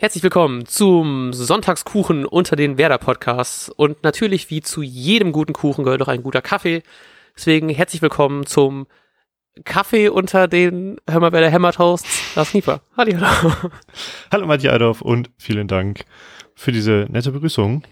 [0.00, 3.68] Herzlich willkommen zum Sonntagskuchen unter den Werder Podcasts.
[3.68, 6.82] Und natürlich, wie zu jedem guten Kuchen, gehört auch ein guter Kaffee.
[7.36, 8.86] Deswegen herzlich willkommen zum
[9.64, 12.34] Kaffee unter den Hör mal, wer der hämmert Hosts.
[12.34, 12.80] Lars Nieper.
[12.96, 13.12] Hallo.
[14.32, 16.06] Hallo Matthias Adolf und vielen Dank
[16.54, 17.82] für diese nette Begrüßung.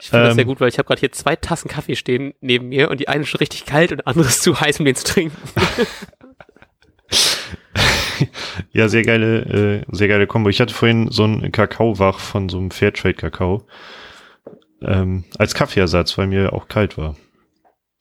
[0.00, 2.34] Ich finde ähm, das sehr gut, weil ich habe gerade hier zwei Tassen Kaffee stehen
[2.40, 4.80] neben mir und die eine ist schon richtig kalt und die andere ist zu heiß,
[4.80, 5.36] um den zu trinken.
[8.72, 10.48] ja, sehr geile, äh, sehr geile Kombo.
[10.48, 13.66] Ich hatte vorhin so einen Kakaowach von so einem Fairtrade-Kakao
[14.82, 17.16] ähm, als Kaffeeersatz, weil mir auch kalt war.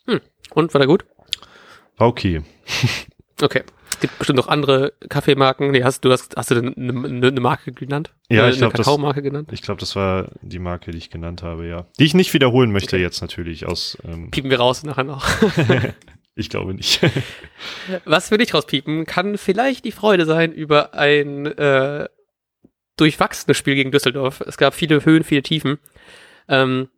[0.07, 0.21] Hm.
[0.53, 1.05] Und war der gut?
[1.97, 2.41] War okay.
[3.41, 3.63] okay.
[3.89, 5.69] Es gibt bestimmt noch andere Kaffeemarken.
[5.69, 8.11] Nee, hast du hast, hast du eine, eine, Marke genannt?
[8.29, 9.49] Ja, ich glaube, Kakaomarke genannt.
[9.51, 11.85] Ich glaube, das war die Marke, die ich genannt habe, ja.
[11.99, 13.03] Die ich nicht wiederholen möchte okay.
[13.03, 13.99] jetzt natürlich aus.
[14.03, 15.27] Ähm, Piepen wir raus nachher noch.
[16.41, 16.99] Ich glaube nicht.
[18.05, 19.05] Was will ich rauspiepen?
[19.05, 22.09] Kann vielleicht die Freude sein über ein äh,
[22.97, 24.41] durchwachsenes Spiel gegen Düsseldorf.
[24.41, 25.77] Es gab viele Höhen, viele Tiefen.
[26.47, 26.89] Ähm,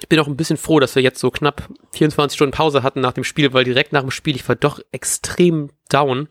[0.00, 3.00] ich bin auch ein bisschen froh, dass wir jetzt so knapp 24 Stunden Pause hatten
[3.00, 6.28] nach dem Spiel, weil direkt nach dem Spiel ich war doch extrem down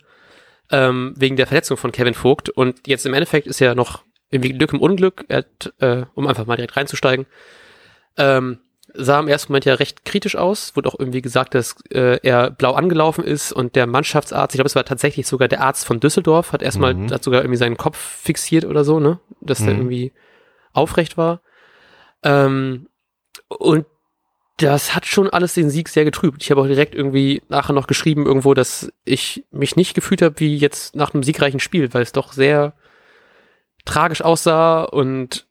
[0.71, 2.49] ähm, wegen der Verletzung von Kevin Vogt.
[2.49, 6.25] Und jetzt im Endeffekt ist ja noch irgendwie Glück im Unglück, er hat, äh, um
[6.25, 7.27] einfach mal direkt reinzusteigen.
[8.17, 8.59] Ähm,
[8.93, 10.75] sah im ersten Moment ja recht kritisch aus.
[10.75, 14.67] Wurde auch irgendwie gesagt, dass äh, er blau angelaufen ist und der Mannschaftsarzt, ich glaube,
[14.67, 17.11] es war tatsächlich sogar der Arzt von Düsseldorf, hat erstmal, mhm.
[17.11, 19.19] hat sogar irgendwie seinen Kopf fixiert oder so, ne?
[19.41, 19.65] Dass mhm.
[19.65, 20.11] der irgendwie
[20.73, 21.41] aufrecht war.
[22.23, 22.87] Ähm,
[23.47, 23.85] und
[24.57, 26.43] das hat schon alles den Sieg sehr getrübt.
[26.43, 30.39] Ich habe auch direkt irgendwie nachher noch geschrieben irgendwo, dass ich mich nicht gefühlt habe
[30.39, 32.73] wie jetzt nach einem siegreichen Spiel, weil es doch sehr
[33.85, 35.47] tragisch aussah und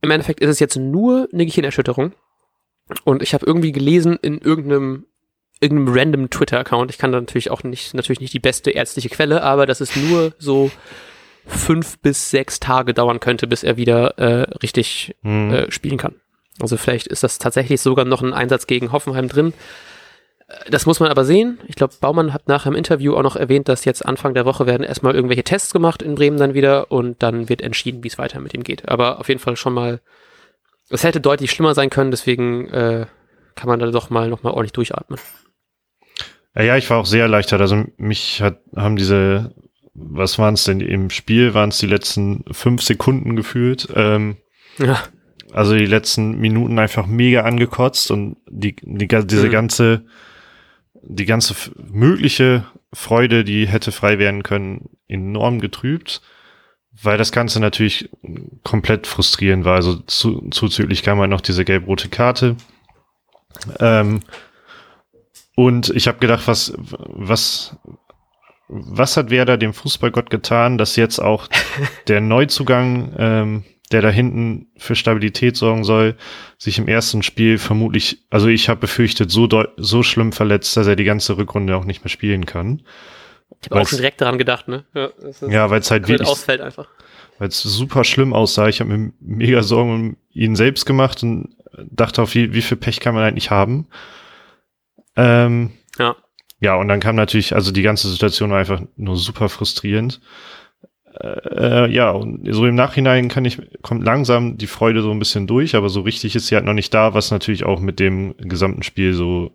[0.00, 2.12] im Endeffekt ist es jetzt nur eine Gehirnerschütterung.
[3.04, 5.06] Und ich habe irgendwie gelesen in irgendeinem
[5.60, 6.90] irgendeinem random Twitter-Account.
[6.90, 9.96] Ich kann da natürlich auch nicht, natürlich nicht die beste ärztliche Quelle, aber dass es
[9.96, 10.70] nur so
[11.46, 15.52] fünf bis sechs Tage dauern könnte, bis er wieder äh, richtig mhm.
[15.52, 16.16] äh, spielen kann.
[16.60, 19.52] Also vielleicht ist das tatsächlich sogar noch ein Einsatz gegen Hoffenheim drin.
[20.48, 21.58] Äh, das muss man aber sehen.
[21.66, 24.66] Ich glaube, Baumann hat nachher im Interview auch noch erwähnt, dass jetzt Anfang der Woche
[24.66, 28.18] werden erstmal irgendwelche Tests gemacht in Bremen dann wieder und dann wird entschieden, wie es
[28.18, 28.88] weiter mit ihm geht.
[28.88, 30.00] Aber auf jeden Fall schon mal
[30.90, 33.06] es hätte deutlich schlimmer sein können, deswegen äh,
[33.54, 35.18] kann man da doch mal nochmal ordentlich durchatmen.
[36.56, 37.60] Ja, ich war auch sehr erleichtert.
[37.60, 39.54] Also mich hat, haben diese,
[39.94, 41.54] was waren es denn im Spiel?
[41.54, 43.88] Waren es die letzten fünf Sekunden gefühlt?
[43.94, 44.36] Ähm,
[44.78, 45.02] ja.
[45.52, 49.50] Also die letzten Minuten einfach mega angekotzt und die, die diese mhm.
[49.50, 50.06] ganze,
[51.02, 56.22] die ganze mögliche Freude, die hätte frei werden können, enorm getrübt
[57.02, 58.08] weil das Ganze natürlich
[58.62, 59.76] komplett frustrierend war.
[59.76, 62.56] Also zu, zuzüglich kam halt noch diese gelb-rote Karte.
[63.80, 64.20] Ähm,
[65.56, 67.76] und ich habe gedacht, was, was,
[68.68, 71.48] was hat Werder dem Fußballgott getan, dass jetzt auch
[72.08, 76.16] der Neuzugang, ähm, der da hinten für Stabilität sorgen soll,
[76.58, 80.96] sich im ersten Spiel vermutlich, also ich habe befürchtet, so, so schlimm verletzt, dass er
[80.96, 82.82] die ganze Rückrunde auch nicht mehr spielen kann.
[83.62, 84.84] Ich habe auch schon direkt daran gedacht, ne?
[84.94, 85.10] Ja,
[85.48, 86.88] ja weil es halt wirklich ausfällt einfach.
[87.38, 88.68] Weil es super schlimm aussah.
[88.68, 91.56] Ich habe mir mega Sorgen um ihn selbst gemacht und
[91.90, 93.88] dachte auf, wie, wie viel Pech kann man eigentlich haben.
[95.16, 96.16] Ähm, ja.
[96.60, 100.20] Ja, und dann kam natürlich, also die ganze Situation war einfach nur super frustrierend.
[101.20, 105.46] Äh, ja, und so im Nachhinein kann ich, kommt langsam die Freude so ein bisschen
[105.46, 108.34] durch, aber so richtig ist sie halt noch nicht da, was natürlich auch mit dem
[108.38, 109.52] gesamten Spiel so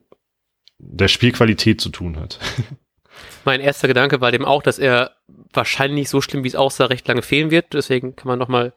[0.77, 2.39] der Spielqualität zu tun hat.
[3.49, 5.15] Mein erster Gedanke war dem auch, dass er
[5.53, 7.73] wahrscheinlich so schlimm, wie es aussah, recht lange fehlen wird.
[7.73, 8.73] Deswegen kann man nochmal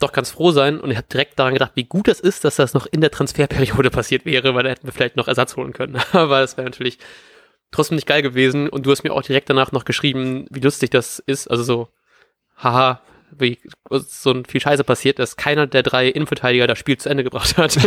[0.00, 0.80] doch ganz froh sein.
[0.80, 3.12] Und ich habe direkt daran gedacht, wie gut das ist, dass das noch in der
[3.12, 6.00] Transferperiode passiert wäre, weil da hätten wir vielleicht noch Ersatz holen können.
[6.12, 6.98] Aber es wäre natürlich
[7.70, 8.68] trotzdem nicht geil gewesen.
[8.68, 11.48] Und du hast mir auch direkt danach noch geschrieben, wie lustig das ist.
[11.48, 11.88] Also so,
[12.56, 13.00] haha,
[13.36, 13.58] wie
[13.90, 17.56] so ein viel Scheiße passiert, dass keiner der drei Innenverteidiger das Spiel zu Ende gebracht
[17.56, 17.78] hat.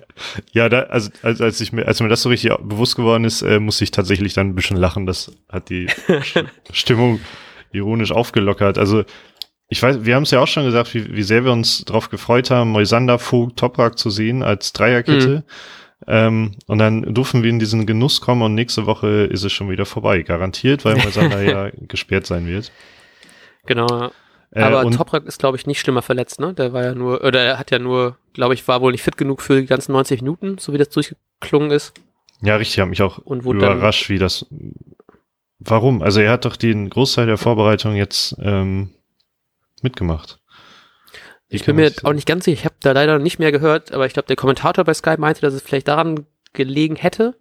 [0.52, 3.42] ja, da, also, als, als, ich mir, als mir das so richtig bewusst geworden ist,
[3.42, 5.06] äh, muss ich tatsächlich dann ein bisschen lachen.
[5.06, 5.88] Das hat die
[6.72, 7.20] Stimmung
[7.72, 8.78] ironisch aufgelockert.
[8.78, 9.04] Also
[9.68, 12.08] ich weiß, wir haben es ja auch schon gesagt, wie, wie sehr wir uns darauf
[12.08, 15.28] gefreut haben, Moisander, Vogt, Toprak zu sehen als Dreierkette.
[15.28, 15.42] Mhm.
[16.06, 19.68] Ähm, und dann durften wir in diesen Genuss kommen und nächste Woche ist es schon
[19.68, 22.72] wieder vorbei, garantiert, weil Moisander ja gesperrt sein wird.
[23.66, 24.10] Genau.
[24.50, 26.54] Äh, Aber Toprak ist, glaube ich, nicht schlimmer verletzt, ne?
[26.54, 29.16] Der war ja nur, oder er hat ja nur, glaube ich, war wohl nicht fit
[29.16, 31.92] genug für die ganzen 90 Minuten, so wie das durchgeklungen ist.
[32.40, 34.46] Ja, richtig, hat mich auch überrascht, wie das.
[35.58, 36.02] Warum?
[36.02, 38.94] Also er hat doch den Großteil der Vorbereitung jetzt ähm,
[39.82, 40.38] mitgemacht.
[41.48, 44.06] ich bin mir auch nicht ganz sicher, ich habe da leider nicht mehr gehört, aber
[44.06, 47.34] ich glaube, der Kommentator bei Sky meinte, dass es vielleicht daran gelegen hätte.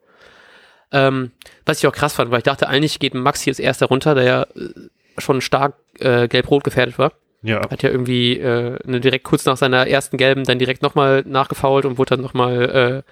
[0.92, 1.32] Ähm,
[1.66, 4.24] was ich auch krass fand, weil ich dachte, eigentlich geht Maxi als erster runter, der
[4.24, 4.70] ja äh,
[5.18, 7.14] schon stark äh, gelb-rot gefährdet war.
[7.44, 7.62] Ja.
[7.70, 11.86] Hat ja irgendwie äh, ne, direkt kurz nach seiner ersten gelben dann direkt nochmal nachgefault
[11.86, 13.12] und wurde dann nochmal äh,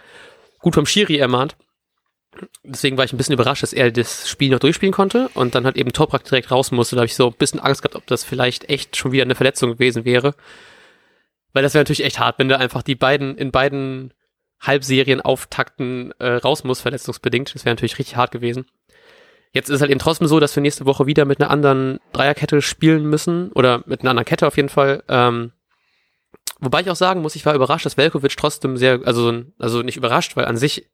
[0.59, 1.55] gut vom Schiri ermahnt.
[2.63, 5.63] Deswegen war ich ein bisschen überrascht, dass er das Spiel noch durchspielen konnte und dann
[5.63, 6.95] halt eben Toprak direkt raus musste.
[6.95, 9.35] Da habe ich so ein bisschen Angst gehabt, ob das vielleicht echt schon wieder eine
[9.35, 10.33] Verletzung gewesen wäre.
[11.53, 14.13] Weil das wäre natürlich echt hart, wenn du einfach die beiden in beiden
[14.59, 17.55] Halbserien auftakten äh, raus muss, verletzungsbedingt.
[17.55, 18.65] Das wäre natürlich richtig hart gewesen.
[19.55, 22.61] Jetzt ist halt eben trotzdem so, dass wir nächste Woche wieder mit einer anderen Dreierkette
[22.61, 25.01] spielen müssen oder mit einer anderen Kette auf jeden Fall.
[25.07, 25.53] Ähm,
[26.59, 29.95] wobei ich auch sagen muss, ich war überrascht, dass Velkovic trotzdem sehr, also, also nicht
[29.95, 30.89] überrascht, weil an sich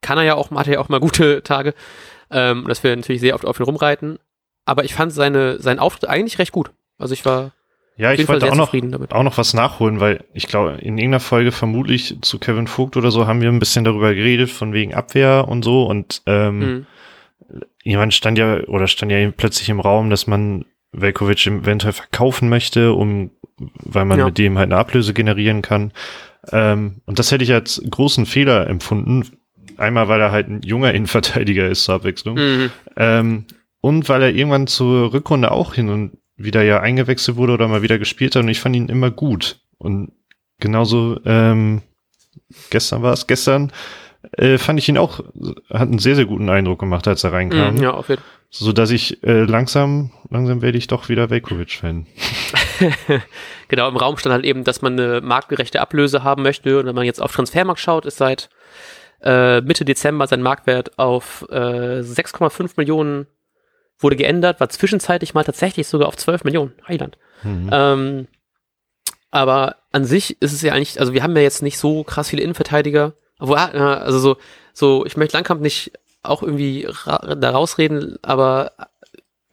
[0.00, 1.74] kann er ja auch, hat er ja auch mal gute Tage,
[2.30, 4.18] ähm, dass wir natürlich sehr oft auf ihn rumreiten.
[4.64, 6.70] Aber ich fand seine, seinen Auftritt eigentlich recht gut.
[6.96, 7.52] Also ich war
[7.98, 8.72] ja, ich wollte auch noch,
[9.10, 13.10] auch noch was nachholen, weil ich glaube, in irgendeiner Folge vermutlich zu Kevin Vogt oder
[13.10, 15.84] so haben wir ein bisschen darüber geredet, von wegen Abwehr und so.
[15.84, 16.86] Und ähm, mhm.
[17.84, 22.92] Jemand stand ja oder stand ja plötzlich im Raum, dass man Velkovic eventuell verkaufen möchte,
[22.92, 24.24] um weil man ja.
[24.26, 25.92] mit dem halt eine Ablöse generieren kann.
[26.50, 29.24] Ähm, und das hätte ich als großen Fehler empfunden.
[29.76, 32.36] Einmal, weil er halt ein junger Innenverteidiger ist zur Abwechslung.
[32.36, 32.70] Mhm.
[32.96, 33.44] Ähm,
[33.80, 37.82] und weil er irgendwann zur Rückrunde auch hin und wieder ja eingewechselt wurde oder mal
[37.82, 39.60] wieder gespielt hat und ich fand ihn immer gut.
[39.78, 40.12] Und
[40.58, 41.82] genauso, ähm,
[42.70, 43.70] gestern war es, gestern
[44.32, 45.20] äh, fand ich ihn auch,
[45.70, 47.76] hat einen sehr, sehr guten Eindruck gemacht, als er reinkam.
[47.76, 48.30] Mm, ja, auf jeden Fall.
[48.50, 52.06] So dass ich äh, langsam, langsam werde ich doch wieder Velkovic-Fan.
[53.68, 56.78] genau, im Raum stand halt eben, dass man eine marktgerechte Ablöse haben möchte.
[56.78, 58.48] Und wenn man jetzt auf Transfermarkt schaut, ist seit
[59.22, 63.26] äh, Mitte Dezember sein Marktwert auf äh, 6,5 Millionen
[63.98, 66.72] wurde geändert, war zwischenzeitlich mal tatsächlich sogar auf 12 Millionen.
[66.86, 67.18] Heiland.
[67.42, 67.70] Mhm.
[67.72, 68.28] Ähm,
[69.30, 72.28] aber an sich ist es ja eigentlich, also wir haben ja jetzt nicht so krass
[72.28, 73.14] viele Innenverteidiger.
[73.38, 74.36] Obwohl, also so,
[74.72, 75.92] so, ich möchte Langkamp nicht
[76.22, 78.72] auch irgendwie da rausreden, aber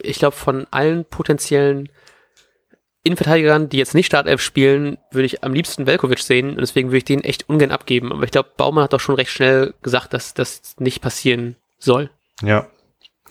[0.02, 1.90] ich glaube, von allen potenziellen
[3.04, 7.00] Innenverteidigern, die jetzt nicht Startelf spielen, würde ich am liebsten Velkovic sehen und deswegen würde
[7.00, 8.12] ich den echt ungern abgeben.
[8.12, 12.12] Aber ich glaube, Baumann hat doch schon recht schnell gesagt, dass das nicht passieren soll.
[12.44, 12.68] Ja,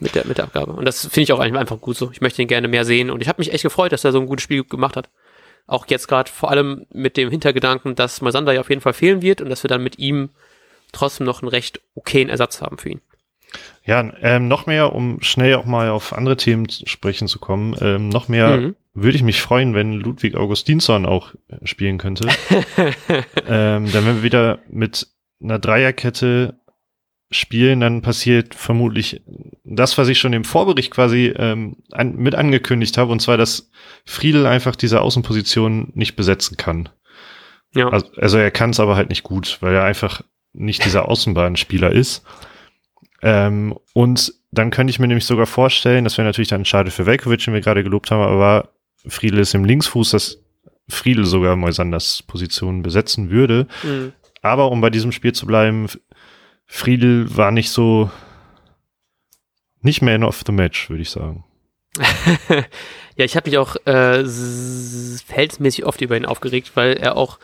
[0.00, 0.72] mit der, mit der Abgabe.
[0.72, 2.10] Und das finde ich auch einfach gut so.
[2.10, 4.20] Ich möchte ihn gerne mehr sehen und ich habe mich echt gefreut, dass er so
[4.20, 5.08] ein gutes Spiel gemacht hat.
[5.66, 9.22] Auch jetzt gerade vor allem mit dem Hintergedanken, dass Masander ja auf jeden Fall fehlen
[9.22, 10.30] wird und dass wir dann mit ihm
[10.92, 13.00] trotzdem noch einen recht okayen Ersatz haben für ihn.
[13.84, 18.08] Ja, ähm, noch mehr, um schnell auch mal auf andere Themen sprechen zu kommen, ähm,
[18.08, 18.76] noch mehr mhm.
[18.94, 21.34] würde ich mich freuen, wenn Ludwig Augustinsson auch
[21.64, 22.28] spielen könnte.
[23.48, 25.08] ähm, dann wenn wir wieder mit
[25.42, 26.59] einer Dreierkette
[27.30, 29.22] spielen, dann passiert vermutlich
[29.64, 33.70] das, was ich schon im Vorbericht quasi ähm, an, mit angekündigt habe, und zwar, dass
[34.04, 36.88] Friedel einfach diese Außenposition nicht besetzen kann.
[37.72, 37.88] Ja.
[37.88, 40.22] Also, also er kann es aber halt nicht gut, weil er einfach
[40.52, 42.24] nicht dieser Außenbahnspieler ist.
[43.22, 47.06] Ähm, und dann könnte ich mir nämlich sogar vorstellen, das wäre natürlich dann schade für
[47.06, 48.70] Velkovic, den wir gerade gelobt haben, aber
[49.06, 50.42] Friedel ist im Linksfuß, dass
[50.88, 53.68] Friedel sogar Moisanders Position besetzen würde.
[53.84, 54.12] Mhm.
[54.42, 55.86] Aber um bei diesem Spiel zu bleiben,
[56.72, 58.10] Friedel war nicht so,
[59.82, 61.44] nicht Man of the Match, würde ich sagen.
[63.16, 67.40] ja, ich habe mich auch äh, verhältnismäßig oft über ihn aufgeregt, weil er auch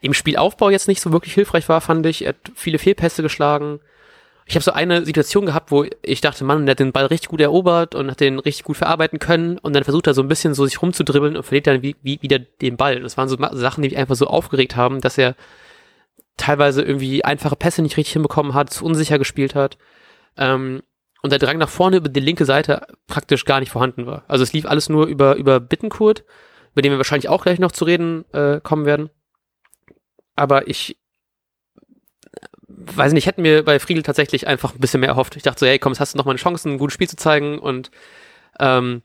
[0.00, 2.22] im Spielaufbau jetzt nicht so wirklich hilfreich war, fand ich.
[2.22, 3.80] Er hat viele Fehlpässe geschlagen.
[4.46, 7.30] Ich habe so eine Situation gehabt, wo ich dachte, Mann, der hat den Ball richtig
[7.30, 10.28] gut erobert und hat den richtig gut verarbeiten können und dann versucht er so ein
[10.28, 13.00] bisschen so sich rumzudribbeln und verliert dann wie, wie, wieder den Ball.
[13.00, 15.34] Das waren so Sachen, die mich einfach so aufgeregt haben, dass er
[16.38, 19.76] teilweise irgendwie einfache Pässe nicht richtig hinbekommen hat, zu unsicher gespielt hat.
[20.36, 20.82] Ähm,
[21.22, 24.24] und der Drang nach vorne über die linke Seite praktisch gar nicht vorhanden war.
[24.28, 26.24] Also es lief alles nur über, über Bittenkurt,
[26.72, 29.10] über den wir wahrscheinlich auch gleich noch zu reden äh, kommen werden.
[30.36, 30.96] Aber ich
[32.68, 35.36] weiß nicht, hätten mir bei Friedel tatsächlich einfach ein bisschen mehr erhofft.
[35.36, 37.08] Ich dachte so, hey, komm, jetzt hast du noch mal eine Chance, ein gutes Spiel
[37.08, 37.90] zu zeigen und
[38.60, 39.02] ähm,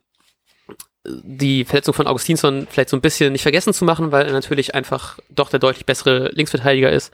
[1.05, 4.73] die Verletzung von Augustinsson vielleicht so ein bisschen nicht vergessen zu machen, weil er natürlich
[4.73, 7.13] einfach doch der deutlich bessere Linksverteidiger ist.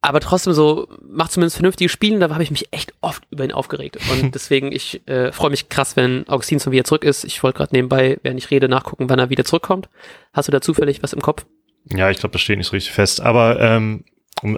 [0.00, 3.52] Aber trotzdem so, macht zumindest vernünftige Spiele, da habe ich mich echt oft über ihn
[3.52, 3.98] aufgeregt.
[4.10, 7.24] Und deswegen, ich äh, freue mich krass, wenn Augustinsson wieder zurück ist.
[7.24, 9.88] Ich wollte gerade nebenbei, während ich rede, nachgucken, wann er wieder zurückkommt.
[10.32, 11.44] Hast du da zufällig was im Kopf?
[11.92, 13.20] Ja, ich glaube, das steht nicht so richtig fest.
[13.20, 14.04] Aber ähm,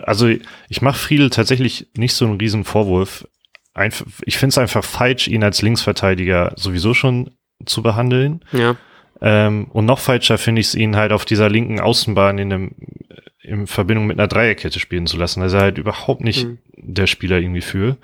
[0.02, 0.28] also
[0.68, 3.26] ich mache Friedel tatsächlich nicht so einen riesen Vorwurf.
[3.74, 7.30] Einf ich finde es einfach falsch, ihn als Linksverteidiger sowieso schon
[7.64, 8.44] zu behandeln.
[8.52, 8.76] Ja.
[9.20, 12.74] Ähm, und noch falscher finde ich es, ihn halt auf dieser linken Außenbahn in, einem,
[13.42, 15.40] in Verbindung mit einer Dreierkette spielen zu lassen.
[15.40, 16.58] Da ist er halt überhaupt nicht mhm.
[16.76, 17.96] der Spieler irgendwie für.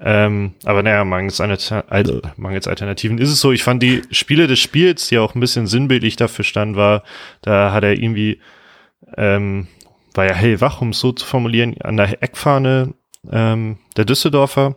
[0.00, 3.52] Ähm, aber naja, mangels, also, mangels Alternativen ist es so.
[3.52, 7.02] Ich fand die Spiele des Spiels, die auch ein bisschen sinnbildlich dafür stand, war,
[7.40, 8.40] da hat er irgendwie,
[9.16, 9.68] ähm,
[10.14, 12.94] war ja hellwach, um es so zu formulieren, an der Eckfahne
[13.30, 14.76] ähm, der Düsseldorfer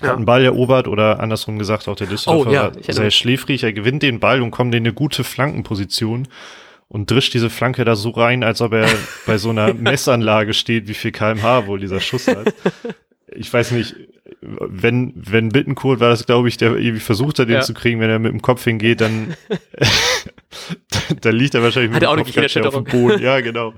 [0.00, 0.08] ja.
[0.08, 3.62] hat einen Ball erobert oder andersrum gesagt, auch der Düsseldorfer oh, ja, war sehr schläfrig.
[3.62, 6.28] Er gewinnt den Ball und kommt in eine gute Flankenposition
[6.88, 8.88] und drischt diese Flanke da so rein, als ob er
[9.26, 12.54] bei so einer Messanlage steht, wie viel kmh wohl dieser Schuss hat.
[13.34, 13.96] Ich weiß nicht,
[14.40, 17.60] wenn, wenn Bittencourt war das, glaube ich, der irgendwie versucht hat, den ja.
[17.62, 19.34] zu kriegen, wenn er mit dem Kopf hingeht, dann,
[21.20, 23.22] dann liegt er wahrscheinlich mit hat dem Kopf auf dem Boden.
[23.22, 23.74] Ja, genau.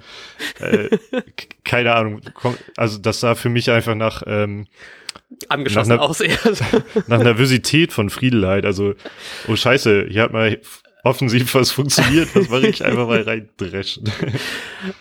[0.61, 0.89] äh,
[1.65, 2.21] keine Ahnung.
[2.77, 4.67] Also das sah für mich einfach nach, ähm,
[5.49, 6.39] angeschossen nach, aus eher.
[7.07, 8.65] nach Nervosität von Friedelheit.
[8.65, 8.95] Also,
[9.49, 10.61] oh Scheiße, hier hat mal
[11.05, 14.11] offensiv was funktioniert, was mache ich einfach mal reindreschen.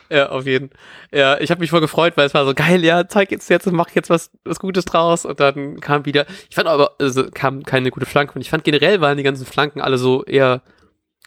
[0.10, 0.70] ja, auf jeden.
[1.12, 3.70] Ja, ich habe mich voll gefreut, weil es war so geil, ja, zeig jetzt jetzt,
[3.72, 7.64] mach jetzt was, was Gutes draus und dann kam wieder, ich fand aber, also kam
[7.64, 10.62] keine gute Flanke und ich fand generell waren die ganzen Flanken alle so eher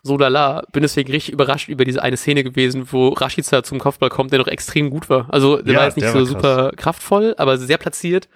[0.02, 4.09] so lala, bin deswegen richtig überrascht über diese eine Szene gewesen, wo Rashica zum Kopfball
[4.09, 5.26] kommt, der noch extrem gut war.
[5.28, 8.28] Also der ja, war jetzt nicht so super kraftvoll, aber sehr platziert.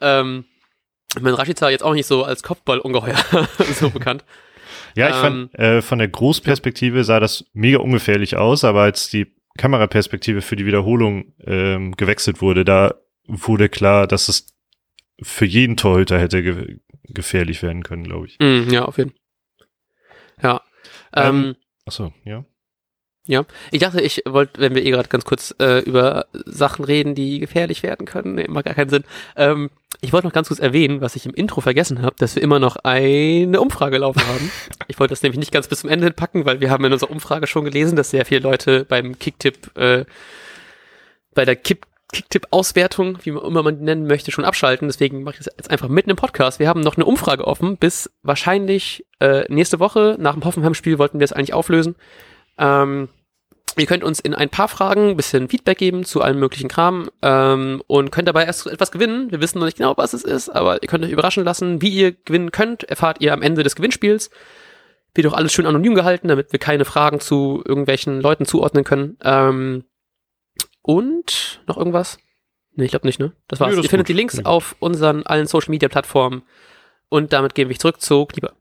[0.00, 0.44] Ähm,
[1.16, 3.16] ich meine, Rashica jetzt auch nicht so als Kopfballungeheuer
[3.74, 4.24] so bekannt.
[4.94, 9.08] Ja, ich ähm, fand, äh, von der Großperspektive sah das mega ungefährlich aus, aber als
[9.08, 12.94] die Kameraperspektive für die Wiederholung ähm, gewechselt wurde, da
[13.26, 14.46] wurde klar, dass es
[15.22, 16.78] für jeden Torhüter hätte ge
[17.12, 18.38] gefährlich werden können, glaube ich.
[18.38, 19.20] Mm, ja, auf jeden Fall.
[20.42, 20.62] Ja.
[21.12, 22.44] Ähm, ähm, achso, ja.
[23.30, 27.14] Ja, ich dachte, ich wollte, wenn wir eh gerade ganz kurz äh, über Sachen reden,
[27.14, 29.04] die gefährlich werden können, nee, macht gar keinen Sinn.
[29.36, 29.70] Ähm,
[30.00, 32.58] ich wollte noch ganz kurz erwähnen, was ich im Intro vergessen habe, dass wir immer
[32.58, 34.50] noch eine Umfrage laufen haben.
[34.88, 37.12] ich wollte das nämlich nicht ganz bis zum Ende packen, weil wir haben in unserer
[37.12, 40.04] Umfrage schon gelesen, dass sehr viele Leute beim Kicktipp, äh,
[41.32, 44.88] bei der Kick Kicktipp-Auswertung, wie man immer man die nennen möchte, schon abschalten.
[44.88, 46.58] Deswegen mache ich das jetzt einfach mitten im Podcast.
[46.58, 47.76] Wir haben noch eine Umfrage offen.
[47.76, 51.94] Bis wahrscheinlich äh, nächste Woche nach dem Hoffenheim-Spiel wollten wir es eigentlich auflösen.
[52.58, 53.08] Ähm,
[53.76, 57.10] Ihr könnt uns in ein paar Fragen ein bisschen Feedback geben zu allem möglichen Kram
[57.22, 59.30] ähm, und könnt dabei erst etwas gewinnen.
[59.30, 61.80] Wir wissen noch nicht genau, was es ist, aber ihr könnt euch überraschen lassen.
[61.82, 64.30] Wie ihr gewinnen könnt, erfahrt ihr am Ende des Gewinnspiels.
[65.14, 69.16] Wird auch alles schön anonym gehalten, damit wir keine Fragen zu irgendwelchen Leuten zuordnen können.
[69.22, 69.84] Ähm,
[70.82, 72.18] und noch irgendwas?
[72.74, 73.32] Nee, ich glaube nicht, ne?
[73.48, 73.70] Das war's.
[73.70, 74.14] Ja, das ihr findet gut.
[74.14, 76.42] die Links auf unseren allen Social Media Plattformen.
[77.08, 78.52] Und damit gehen wir zurück zu Lieber.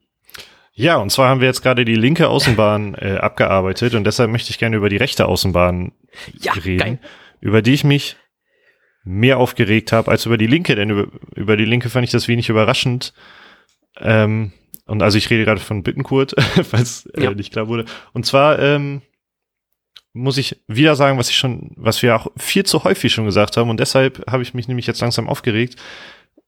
[0.74, 4.52] Ja, und zwar haben wir jetzt gerade die linke Außenbahn äh, abgearbeitet und deshalb möchte
[4.52, 5.92] ich gerne über die rechte Außenbahn
[6.40, 7.00] ja, reden, geil.
[7.42, 8.16] über die ich mich
[9.04, 12.28] mehr aufgeregt habe als über die linke, denn über, über die linke fand ich das
[12.28, 13.14] wenig überraschend.
[13.98, 14.54] Ähm,
[14.86, 17.32] und also ich rede gerade von Bittenkurt, falls äh, ja.
[17.32, 17.86] nicht klar wurde.
[18.14, 19.02] Und zwar ähm,
[20.14, 23.58] muss ich wieder sagen, was ich schon, was wir auch viel zu häufig schon gesagt
[23.58, 25.76] haben und deshalb habe ich mich nämlich jetzt langsam aufgeregt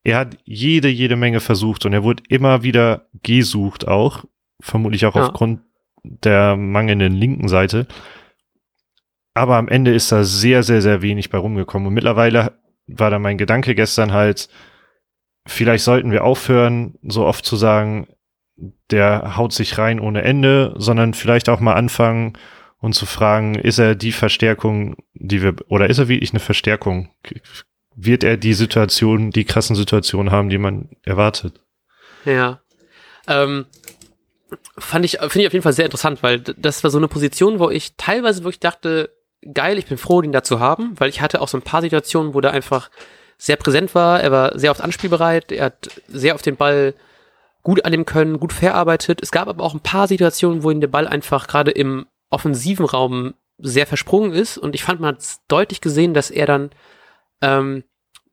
[0.03, 4.25] er hat jede, jede Menge versucht und er wurde immer wieder gesucht auch,
[4.60, 5.27] vermutlich auch ja.
[5.27, 5.62] aufgrund
[6.03, 7.88] der mangelnden linken Seite.
[9.34, 11.88] Aber am Ende ist da sehr, sehr, sehr wenig bei rumgekommen.
[11.88, 14.50] Und mittlerweile war da mein Gedanke gestern halt,
[15.48, 18.08] vielleicht sollten wir aufhören, so oft zu sagen,
[18.89, 22.34] der haut sich rein ohne Ende, sondern vielleicht auch mal anfangen
[22.79, 27.10] und zu fragen, ist er die Verstärkung, die wir, oder ist er wirklich eine Verstärkung?
[27.96, 31.60] Wird er die Situation, die krassen Situationen haben, die man erwartet.
[32.26, 32.62] Ja.
[33.28, 33.66] Ähm,
[34.78, 37.60] fand ich, finde ich auf jeden Fall sehr interessant, weil das war so eine Position,
[37.60, 39.12] wo ich teilweise wirklich dachte,
[39.54, 41.82] geil, ich bin froh, den da zu haben, weil ich hatte auch so ein paar
[41.82, 42.90] Situationen, wo der einfach
[43.38, 46.94] sehr präsent war, er war sehr oft anspielbereit, er hat sehr auf den Ball
[47.64, 49.22] gut annehmen können, gut verarbeitet.
[49.22, 52.86] Es gab aber auch ein paar Situationen, wo ihm der Ball einfach gerade im offensiven
[52.86, 56.72] Raum sehr versprungen ist und ich fand, man hat deutlich gesehen, dass er dann
[57.42, 57.84] ähm,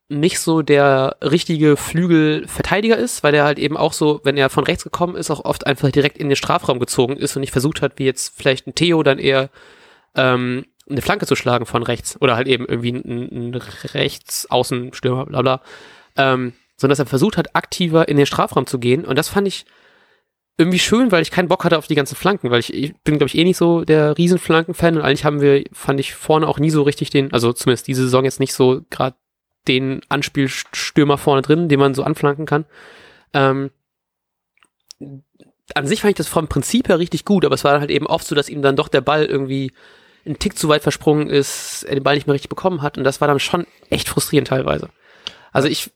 [0.09, 4.65] nicht so der richtige Flügelverteidiger ist, weil er halt eben auch so, wenn er von
[4.65, 7.83] rechts gekommen ist, auch oft einfach direkt in den Strafraum gezogen ist und nicht versucht
[7.83, 9.51] hat, wie jetzt vielleicht ein Theo dann eher
[10.15, 15.43] ähm, eine Flanke zu schlagen von rechts oder halt eben irgendwie ein, ein Rechtsaußenstürmer, bla
[15.43, 15.61] bla,
[16.17, 19.05] ähm, sondern dass er versucht hat, aktiver in den Strafraum zu gehen.
[19.05, 19.67] Und das fand ich
[20.59, 23.17] irgendwie schön, weil ich keinen Bock hatte auf die ganzen Flanken, weil ich, ich bin,
[23.19, 26.59] glaube ich, eh nicht so der Riesenflanken-Fan und eigentlich haben wir, fand ich vorne auch
[26.59, 29.17] nie so richtig den, also zumindest diese Saison jetzt nicht so gerade
[29.69, 32.65] den Anspielstürmer vorne drin, den man so anflanken kann.
[33.33, 33.71] Ähm,
[35.75, 38.07] an sich fand ich das vom Prinzip her richtig gut, aber es war halt eben
[38.07, 39.73] oft so, dass ihm dann doch der Ball irgendwie
[40.27, 43.05] einen Tick zu weit versprungen ist, er den Ball nicht mehr richtig bekommen hat und
[43.05, 44.89] das war dann schon echt frustrierend teilweise.
[45.53, 45.93] Also ich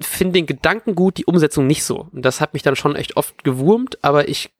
[0.00, 2.08] finde den Gedanken gut, die Umsetzung nicht so.
[2.12, 4.50] Und das hat mich dann schon echt oft gewurmt, aber ich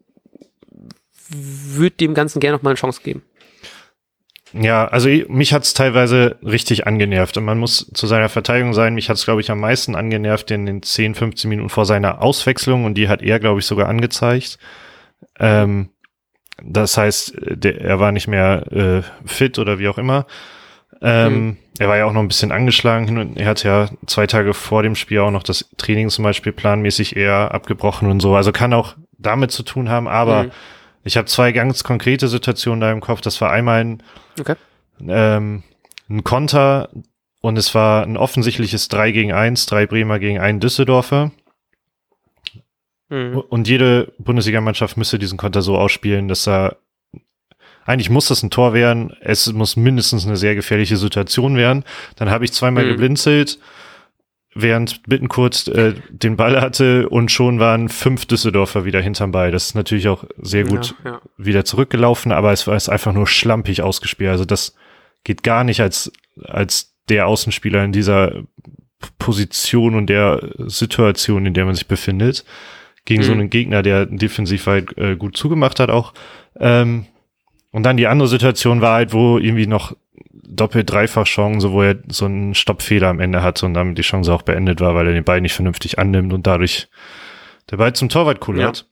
[1.29, 3.23] würde dem Ganzen gerne noch mal eine Chance geben.
[4.53, 9.11] Ja, also mich hat's teilweise richtig angenervt und man muss zu seiner Verteidigung sein, mich
[9.11, 12.95] hat's glaube ich am meisten angenervt in den 10, 15 Minuten vor seiner Auswechslung und
[12.95, 14.59] die hat er glaube ich sogar angezeigt.
[15.39, 15.91] Ähm,
[16.63, 20.27] das heißt, der, er war nicht mehr äh, fit oder wie auch immer
[21.01, 21.57] Ähm, mhm.
[21.79, 24.95] Er war ja auch noch ein bisschen angeschlagen er hat ja zwei Tage vor dem
[24.95, 28.35] Spiel auch noch das Training zum Beispiel planmäßig eher abgebrochen und so.
[28.35, 30.51] Also kann auch damit zu tun haben, aber mhm.
[31.05, 33.21] ich habe zwei ganz konkrete Situationen da im Kopf.
[33.21, 34.03] Das war einmal ein,
[34.41, 34.55] okay.
[35.07, 35.63] ähm,
[36.09, 36.89] ein Konter
[37.41, 41.31] und es war ein offensichtliches 3 gegen 1, drei Bremer gegen einen Düsseldorfer.
[43.09, 43.39] Mhm.
[43.49, 46.77] Und jede Bundesligamannschaft müsste diesen Konter so ausspielen, dass er
[47.87, 49.13] eigentlich muss das ein Tor werden.
[49.21, 51.85] Es muss mindestens eine sehr gefährliche Situation werden.
[52.17, 52.91] Dann habe ich zweimal mhm.
[52.91, 53.59] geblinzelt,
[54.55, 59.53] während Bittenkurt äh, den Ball hatte und schon waren fünf Düsseldorfer wieder hinterm Ball.
[59.53, 61.21] Das ist natürlich auch sehr gut ja, ja.
[61.37, 64.31] wieder zurückgelaufen, aber es war es einfach nur schlampig ausgespielt.
[64.31, 64.75] Also das
[65.25, 66.11] geht gar nicht als,
[66.43, 68.43] als der Außenspieler in dieser
[69.19, 72.45] Position und der Situation, in der man sich befindet
[73.05, 73.27] gegen mhm.
[73.27, 76.13] so einen Gegner, der defensiv halt äh, gut zugemacht hat auch.
[76.59, 77.07] Ähm,
[77.77, 79.95] und dann die andere Situation war halt, wo irgendwie noch
[80.33, 84.33] doppelt dreifach Chance, wo er so einen Stoppfehler am Ende hatte und damit die Chance
[84.33, 86.89] auch beendet war, weil er den Ball nicht vernünftig annimmt und dadurch
[87.71, 88.87] der Ball zum Torwart kullert.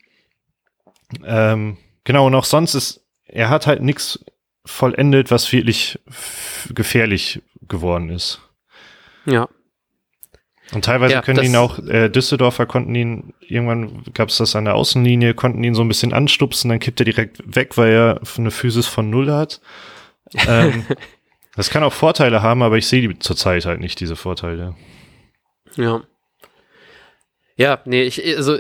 [1.23, 1.53] Ja.
[1.55, 4.23] Ähm, genau, und auch sonst ist, er hat halt nichts
[4.67, 5.99] vollendet, was wirklich
[6.75, 8.43] gefährlich geworden ist.
[9.25, 9.49] Ja.
[10.73, 14.65] Und teilweise ja, können ihn auch, äh, Düsseldorfer konnten ihn, irgendwann gab es das an
[14.65, 18.21] der Außenlinie, konnten ihn so ein bisschen anstupsen, dann kippt er direkt weg, weil er
[18.39, 19.61] eine Physis von Null hat.
[20.49, 20.85] Ähm,
[21.55, 24.75] das kann auch Vorteile haben, aber ich sehe die zurzeit halt nicht, diese Vorteile.
[25.77, 26.03] Ja.
[27.57, 28.59] Ja, nee, ich, also,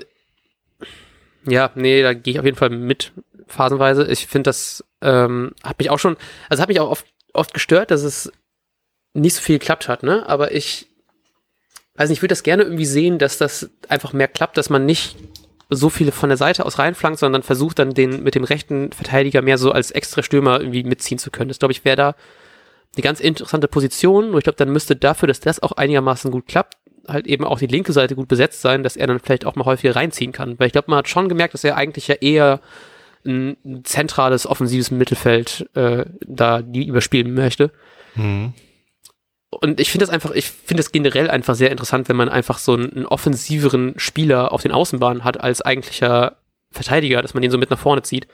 [1.49, 3.13] ja, nee, da gehe ich auf jeden Fall mit,
[3.47, 4.07] phasenweise.
[4.11, 6.17] Ich finde, das ähm, hat mich auch schon,
[6.49, 8.33] also hat mich auch oft, oft gestört, dass es
[9.13, 10.29] nicht so viel geklappt hat, ne?
[10.29, 10.89] Aber ich
[11.97, 14.85] weiß nicht, ich würde das gerne irgendwie sehen, dass das einfach mehr klappt, dass man
[14.85, 15.17] nicht
[15.71, 19.43] so viele von der Seite aus reinflankt, sondern versucht dann den mit dem rechten Verteidiger
[19.43, 21.49] mehr so als extra Stürmer irgendwie mitziehen zu können.
[21.49, 22.15] Das glaube ich wäre da
[22.97, 24.31] eine ganz interessante Position.
[24.31, 26.75] Und ich glaube, dann müsste dafür, dass das auch einigermaßen gut klappt,
[27.09, 29.65] halt eben auch die linke Seite gut besetzt sein, dass er dann vielleicht auch mal
[29.65, 30.59] häufiger reinziehen kann.
[30.59, 32.61] Weil ich glaube, man hat schon gemerkt, dass er eigentlich ja eher
[33.27, 37.71] ein, zentrales offensives Mittelfeld äh, da die überspielen möchte.
[38.15, 38.53] Mhm
[39.61, 42.59] und ich finde das einfach, ich finde es generell einfach sehr interessant, wenn man einfach
[42.59, 46.37] so einen, einen, offensiveren Spieler auf den Außenbahnen hat als eigentlicher
[46.71, 48.27] Verteidiger, dass man den so mit nach vorne zieht.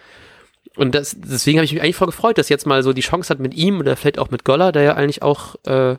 [0.76, 3.30] Und das, deswegen habe ich mich eigentlich voll gefreut, dass jetzt mal so die Chance
[3.30, 5.96] hat mit ihm oder vielleicht auch mit Goller, der ja eigentlich auch äh,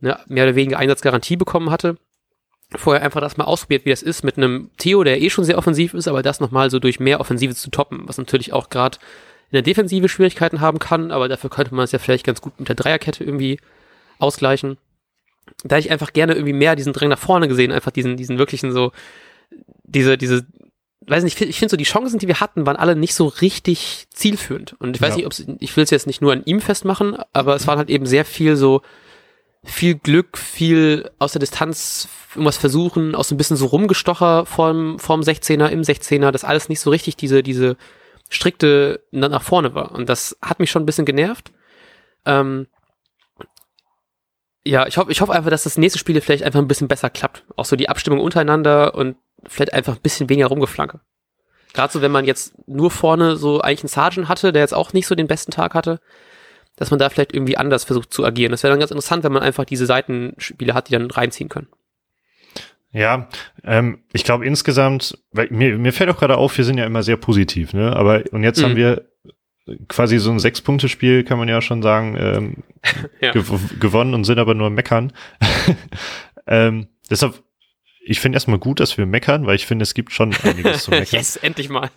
[0.00, 1.96] ne, mehr oder weniger Einsatzgarantie bekommen hatte.
[2.74, 5.58] Vorher einfach das mal ausprobiert, wie das ist, mit einem Theo, der eh schon sehr
[5.58, 8.98] offensiv ist, aber das nochmal so durch mehr Offensive zu toppen, was natürlich auch gerade
[9.50, 12.58] in der Defensive Schwierigkeiten haben kann, aber dafür könnte man es ja vielleicht ganz gut
[12.58, 13.58] mit der Dreierkette irgendwie
[14.22, 14.78] ausgleichen.
[15.64, 18.38] Da hätte ich einfach gerne irgendwie mehr diesen Drang nach vorne gesehen, einfach diesen, diesen
[18.38, 18.92] wirklichen so,
[19.84, 20.46] diese, diese,
[21.06, 24.06] weiß nicht, ich finde so, die Chancen, die wir hatten, waren alle nicht so richtig
[24.10, 24.74] zielführend.
[24.78, 25.16] Und ich weiß ja.
[25.16, 27.90] nicht, ob ich will es jetzt nicht nur an ihm festmachen, aber es waren halt
[27.90, 28.82] eben sehr viel so,
[29.64, 34.98] viel Glück, viel aus der Distanz irgendwas versuchen, aus so ein bisschen so rumgestocher vorm,
[34.98, 37.76] vorm 16er, im 16er, dass alles nicht so richtig diese, diese
[38.28, 39.92] strikte nach vorne war.
[39.92, 41.52] Und das hat mich schon ein bisschen genervt.
[42.24, 42.66] Ähm,
[44.64, 47.10] ja, ich hoffe, ich hoffe einfach, dass das nächste Spiel vielleicht einfach ein bisschen besser
[47.10, 47.44] klappt.
[47.56, 51.00] Auch so die Abstimmung untereinander und vielleicht einfach ein bisschen weniger rumgeflanke.
[51.74, 54.92] Gerade so, wenn man jetzt nur vorne so eigentlich einen Sergeant hatte, der jetzt auch
[54.92, 56.00] nicht so den besten Tag hatte,
[56.76, 58.52] dass man da vielleicht irgendwie anders versucht zu agieren.
[58.52, 61.68] Das wäre dann ganz interessant, wenn man einfach diese Seitenspiele hat, die dann reinziehen können.
[62.92, 63.28] Ja,
[63.64, 67.02] ähm, ich glaube insgesamt, weil mir, mir fällt auch gerade auf, wir sind ja immer
[67.02, 67.96] sehr positiv, ne?
[67.96, 68.64] Aber und jetzt mhm.
[68.64, 69.08] haben wir
[69.88, 72.56] quasi so ein Sechs-Punkte-Spiel, kann man ja schon sagen, ähm,
[73.20, 73.32] ja.
[73.32, 75.12] gew gewonnen und sind aber nur meckern.
[76.46, 77.42] ähm, deshalb,
[78.04, 80.90] ich finde erstmal gut, dass wir meckern, weil ich finde, es gibt schon einiges zu
[80.90, 81.06] meckern.
[81.10, 81.90] yes, endlich mal.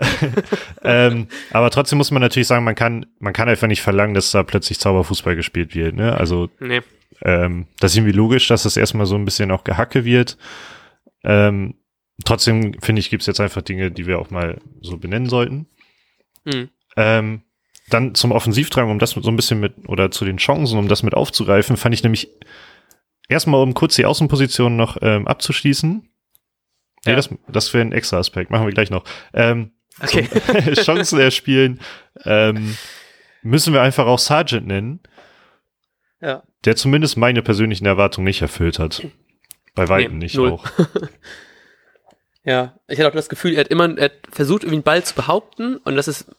[0.83, 4.31] ähm, aber trotzdem muss man natürlich sagen, man kann, man kann einfach nicht verlangen, dass
[4.31, 5.95] da plötzlich Zauberfußball gespielt wird.
[5.95, 6.15] Ne?
[6.15, 6.81] Also nee.
[7.23, 10.37] ähm, das ist irgendwie logisch, dass das erstmal so ein bisschen auch gehacke wird.
[11.23, 11.73] Ähm,
[12.23, 15.65] trotzdem finde ich, gibt es jetzt einfach Dinge, die wir auch mal so benennen sollten.
[16.43, 16.69] Mhm.
[16.95, 17.41] Ähm,
[17.89, 21.03] dann zum Offensivdrang, um das so ein bisschen mit, oder zu den Chancen, um das
[21.03, 22.29] mit aufzugreifen, fand ich nämlich
[23.29, 26.09] erstmal, um kurz die Außenposition noch ähm, abzuschließen.
[27.05, 27.11] Ja.
[27.11, 29.03] Nee, das, das wäre ein extra Aspekt, machen wir gleich noch.
[29.33, 29.71] Ähm,
[30.01, 30.27] okay.
[30.73, 31.79] Chancen erspielen,
[32.23, 32.75] ähm,
[33.43, 34.99] müssen wir einfach auch Sergeant nennen.
[36.21, 36.43] Ja.
[36.63, 39.05] Der zumindest meine persönlichen Erwartungen nicht erfüllt hat.
[39.75, 40.53] Bei weitem nee, nicht null.
[40.53, 40.65] auch.
[42.43, 45.03] ja, ich hatte auch das Gefühl, er hat immer, er hat versucht, irgendwie einen Ball
[45.03, 46.31] zu behaupten und das ist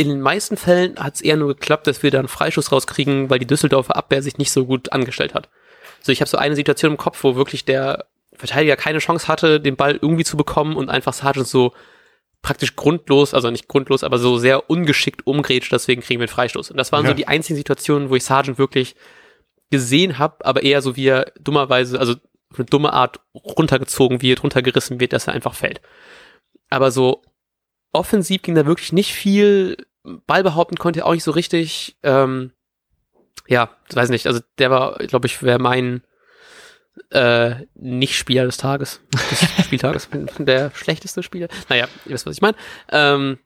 [0.00, 3.28] in den meisten Fällen hat es eher nur geklappt, dass wir da einen Freischuss rauskriegen,
[3.28, 5.50] weil die Düsseldorfer Abwehr sich nicht so gut angestellt hat.
[5.98, 9.60] Also ich habe so eine Situation im Kopf, wo wirklich der Verteidiger keine Chance hatte,
[9.60, 11.74] den Ball irgendwie zu bekommen und einfach Sargent so
[12.40, 16.70] praktisch grundlos, also nicht grundlos, aber so sehr ungeschickt umgrätscht, deswegen kriegen wir einen Freistoß.
[16.70, 17.10] Und das waren ja.
[17.10, 18.96] so die einzigen Situationen, wo ich Sargent wirklich
[19.70, 22.14] gesehen habe, aber eher so wie er dummerweise, also
[22.50, 25.82] auf eine dumme Art runtergezogen wird, runtergerissen wird, dass er einfach fällt.
[26.70, 27.20] Aber so
[27.92, 29.76] offensiv ging da wirklich nicht viel.
[30.02, 31.96] Ball behaupten konnte er auch nicht so richtig.
[32.02, 32.52] Ähm,
[33.46, 34.26] ja, weiß nicht.
[34.26, 36.02] Also der war, glaube ich, wäre mein
[37.10, 40.08] äh, Nicht-Spieler des Tages, des Spieltages,
[40.38, 41.48] der schlechteste Spieler.
[41.68, 42.56] Naja, ihr wisst, was ich meine.
[42.90, 43.38] Ähm,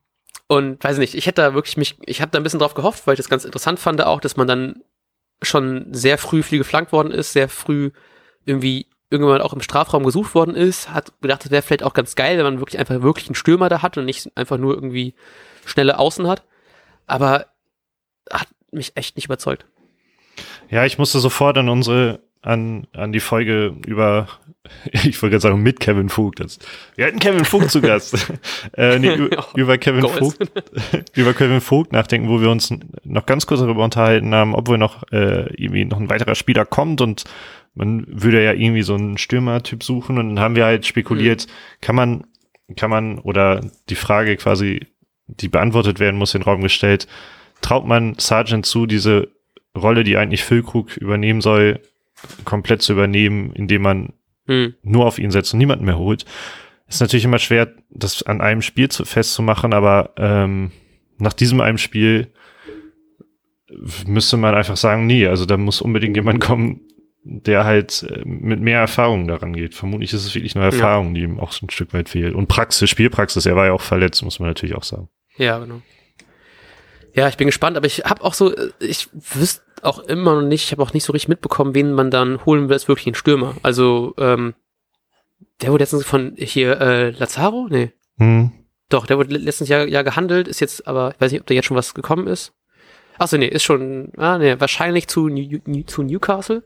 [0.46, 3.06] und weiß nicht, ich hätte da wirklich mich, ich habe da ein bisschen drauf gehofft,
[3.06, 4.82] weil ich das ganz interessant fand auch, dass man dann
[5.42, 7.90] schon sehr früh viel geflankt worden ist, sehr früh
[8.44, 12.14] irgendwie irgendwann auch im Strafraum gesucht worden ist, hat gedacht, das wäre vielleicht auch ganz
[12.14, 15.14] geil, wenn man wirklich einfach wirklich einen Stürmer da hat und nicht einfach nur irgendwie
[15.64, 16.44] schnelle Außen hat.
[17.06, 17.46] Aber
[18.30, 19.66] hat mich echt nicht überzeugt.
[20.70, 24.28] Ja, ich musste sofort an unsere, an, an die Folge über,
[24.92, 26.40] ich wollte gerade sagen, mit Kevin Vogt.
[26.96, 28.32] Wir hatten Kevin Vogt zu Gast.
[28.76, 30.38] äh, nee, über, über Kevin Vogt,
[31.14, 32.70] über Kevin Vogt nachdenken, wo wir uns
[33.04, 36.64] noch ganz kurz darüber unterhalten haben, ob wir noch, äh, irgendwie noch ein weiterer Spieler
[36.64, 37.24] kommt und
[37.74, 41.50] man würde ja irgendwie so einen Stürmertyp suchen und dann haben wir halt spekuliert, mhm.
[41.80, 42.26] kann man,
[42.76, 44.86] kann man, oder die Frage quasi,
[45.26, 47.08] die beantwortet werden muss, in den Raum gestellt,
[47.60, 49.28] traut man Sargent zu, diese
[49.76, 51.80] Rolle, die eigentlich Füllkrug übernehmen soll,
[52.44, 54.12] komplett zu übernehmen, indem man
[54.46, 54.74] mhm.
[54.82, 56.24] nur auf ihn setzt und niemanden mehr holt.
[56.88, 60.70] Ist natürlich immer schwer, das an einem Spiel zu, festzumachen, aber ähm,
[61.18, 62.32] nach diesem einem Spiel
[64.06, 66.80] müsste man einfach sagen, nee, also da muss unbedingt jemand kommen,
[67.24, 69.74] der halt äh, mit mehr Erfahrung daran geht.
[69.74, 71.14] Vermutlich ist es wirklich nur Erfahrung, ja.
[71.14, 72.34] die ihm auch so ein Stück weit fehlt.
[72.34, 75.08] Und Praxis, Spielpraxis, er war ja auch verletzt, muss man natürlich auch sagen.
[75.36, 75.80] Ja, genau.
[77.14, 80.48] Ja, ich bin gespannt, aber ich habe auch so, äh, ich wüsste auch immer noch
[80.48, 83.06] nicht, ich habe auch nicht so richtig mitbekommen, wen man dann holen will, als wirklich
[83.06, 83.54] ein Stürmer.
[83.62, 84.54] Also, ähm,
[85.62, 87.68] der wurde letztens von hier, äh, Lazaro?
[87.70, 87.92] Nee.
[88.18, 88.52] Hm.
[88.88, 91.54] Doch, der wurde letztens ja, ja gehandelt, ist jetzt, aber ich weiß nicht, ob da
[91.54, 92.52] jetzt schon was gekommen ist.
[93.16, 96.64] Achso, nee, ist schon, ah, nee, wahrscheinlich zu, New, zu Newcastle.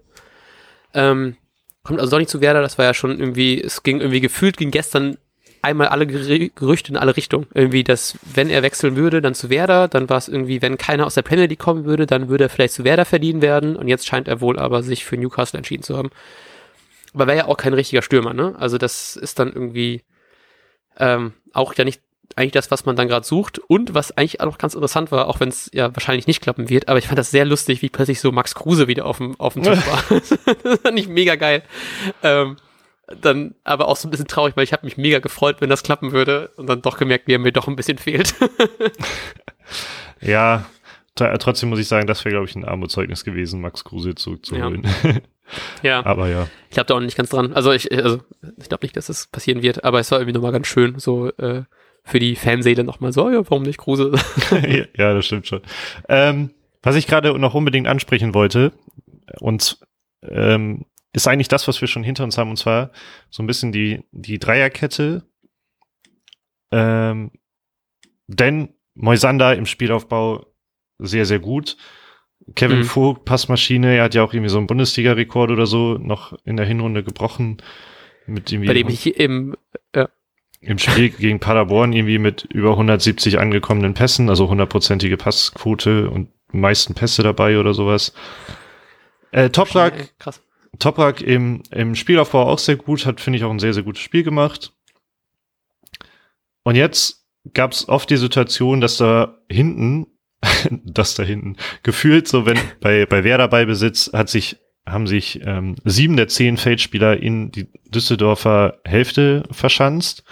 [0.94, 1.37] Ähm,
[1.83, 4.57] kommt also doch nicht zu Werder, das war ja schon irgendwie, es ging irgendwie gefühlt,
[4.57, 5.16] ging gestern
[5.62, 7.46] einmal alle Gerüchte in alle Richtungen.
[7.55, 11.07] Irgendwie, dass wenn er wechseln würde, dann zu Werder, dann war es irgendwie, wenn keiner
[11.07, 13.88] aus der Premier League kommen würde, dann würde er vielleicht zu Werder verdienen werden und
[13.88, 16.11] jetzt scheint er wohl aber sich für Newcastle entschieden zu haben.
[17.14, 18.55] Aber wäre ja auch kein richtiger Stürmer, ne?
[18.59, 20.03] Also das ist dann irgendwie
[20.98, 22.03] ähm, auch ja nicht
[22.36, 25.28] eigentlich das, was man dann gerade sucht und was eigentlich auch noch ganz interessant war,
[25.28, 27.88] auch wenn es ja wahrscheinlich nicht klappen wird, aber ich fand das sehr lustig, wie
[27.88, 30.02] plötzlich so Max Kruse wieder auf dem, auf dem Tisch war.
[30.62, 31.62] das fand ich mega geil.
[32.22, 32.56] Ähm,
[33.20, 35.82] dann aber auch so ein bisschen traurig, weil ich habe mich mega gefreut, wenn das
[35.82, 38.34] klappen würde und dann doch gemerkt, wie er mir doch ein bisschen fehlt.
[40.20, 40.66] ja,
[41.14, 44.86] trotzdem muss ich sagen, das wäre, glaube ich, ein Armutszeugnis gewesen, Max Kruse zurückzuholen.
[45.02, 45.14] Ja.
[45.82, 46.06] ja.
[46.06, 46.48] Aber ja.
[46.68, 47.54] Ich glaube da auch nicht ganz dran.
[47.54, 48.20] Also ich, also
[48.58, 51.30] ich glaube nicht, dass das passieren wird, aber es war irgendwie nochmal ganz schön, so
[51.38, 51.62] äh,
[52.09, 54.12] für die Fanseele nochmal so, ja, warum nicht Kruse?
[54.97, 55.62] ja, das stimmt schon.
[56.09, 56.51] Ähm,
[56.83, 58.73] was ich gerade noch unbedingt ansprechen wollte,
[59.40, 59.79] und
[60.23, 62.92] ähm, ist eigentlich das, was wir schon hinter uns haben, und zwar
[63.31, 65.25] so ein bisschen die, die Dreierkette.
[66.71, 67.31] Ähm,
[68.27, 70.47] denn Moisander im Spielaufbau
[70.99, 71.77] sehr, sehr gut.
[72.55, 72.85] Kevin mhm.
[72.85, 76.66] Vogt, Passmaschine, er hat ja auch irgendwie so einen Bundesliga-Rekord oder so noch in der
[76.66, 77.59] Hinrunde gebrochen.
[78.27, 79.57] Mit irgendwie Bei dem ich im,
[79.94, 80.09] ja
[80.61, 86.94] im Spiel gegen Paderborn irgendwie mit über 170 angekommenen Pässen, also hundertprozentige Passquote und meisten
[86.94, 88.12] Pässe dabei oder sowas.
[89.31, 90.42] Äh, Toprak, Krass.
[90.79, 94.03] Toprak im, im Spielaufbau auch sehr gut, hat, finde ich, auch ein sehr, sehr gutes
[94.03, 94.73] Spiel gemacht.
[96.64, 100.07] Und jetzt gab es oft die Situation, dass da hinten,
[100.71, 104.57] dass da hinten, gefühlt so, wenn bei, bei Werder Ballbesitz hat sich
[104.90, 110.24] haben sich ähm, sieben der zehn Feldspieler in die Düsseldorfer Hälfte verschanzt.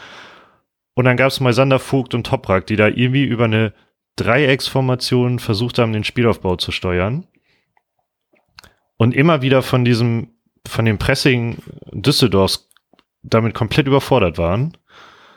[0.94, 3.74] Und dann gab es mal Sander Vogt und Toprak, die da irgendwie über eine
[4.16, 7.26] Dreiecksformation versucht haben, den Spielaufbau zu steuern.
[8.96, 10.30] Und immer wieder von diesem,
[10.66, 11.58] von dem Pressing
[11.92, 12.70] Düsseldorfs
[13.22, 14.76] damit komplett überfordert waren.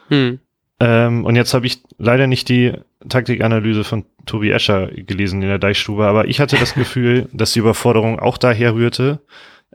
[0.08, 0.39] Hm.
[0.79, 2.73] Ähm, und jetzt habe ich leider nicht die
[3.07, 7.59] Taktikanalyse von Tobi Escher gelesen in der Deichstube, aber ich hatte das Gefühl, dass die
[7.59, 9.19] Überforderung auch daher rührte,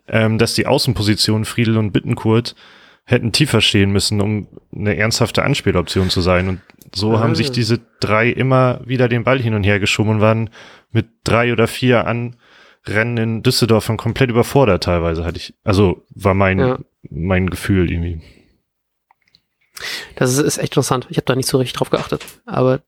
[0.08, 2.54] ähm, dass die Außenpositionen Friedel und Bittenkurt
[3.04, 6.48] hätten tiefer stehen müssen, um eine ernsthafte Anspieloption zu sein.
[6.48, 6.60] Und
[6.94, 10.48] so haben sich diese drei immer wieder den Ball hin und her geschoben und waren
[10.90, 16.58] mit drei oder vier Anrennen in Düsseldorf komplett überfordert teilweise, hatte ich, also war mein,
[16.58, 16.78] ja.
[17.10, 18.22] mein Gefühl irgendwie.
[20.16, 21.06] Das ist, ist echt interessant.
[21.10, 22.24] Ich habe da nicht so richtig drauf geachtet.
[22.46, 22.82] Aber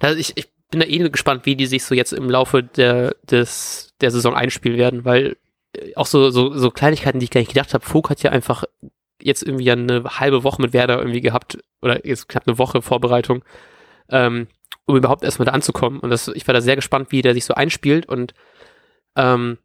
[0.00, 3.14] da, ich, ich bin da eh gespannt, wie die sich so jetzt im Laufe der,
[3.22, 5.36] des, der Saison einspielen werden, weil
[5.76, 8.30] äh, auch so, so, so Kleinigkeiten, die ich gar nicht gedacht habe, Fug hat ja
[8.30, 8.64] einfach
[9.20, 13.44] jetzt irgendwie eine halbe Woche mit Werder irgendwie gehabt oder jetzt knapp eine Woche Vorbereitung,
[14.10, 14.48] ähm,
[14.86, 16.00] um überhaupt erstmal da anzukommen.
[16.00, 18.34] Und das, ich war da sehr gespannt, wie der sich so einspielt und
[19.16, 19.58] ähm,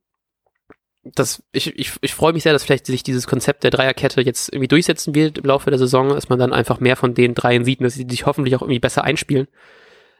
[1.04, 4.50] das, ich, ich, ich freue mich sehr, dass vielleicht sich dieses Konzept der Dreierkette jetzt
[4.50, 7.66] irgendwie durchsetzen wird im Laufe der Saison, dass man dann einfach mehr von den dreien
[7.66, 9.48] sieht und dass sie sich hoffentlich auch irgendwie besser einspielen.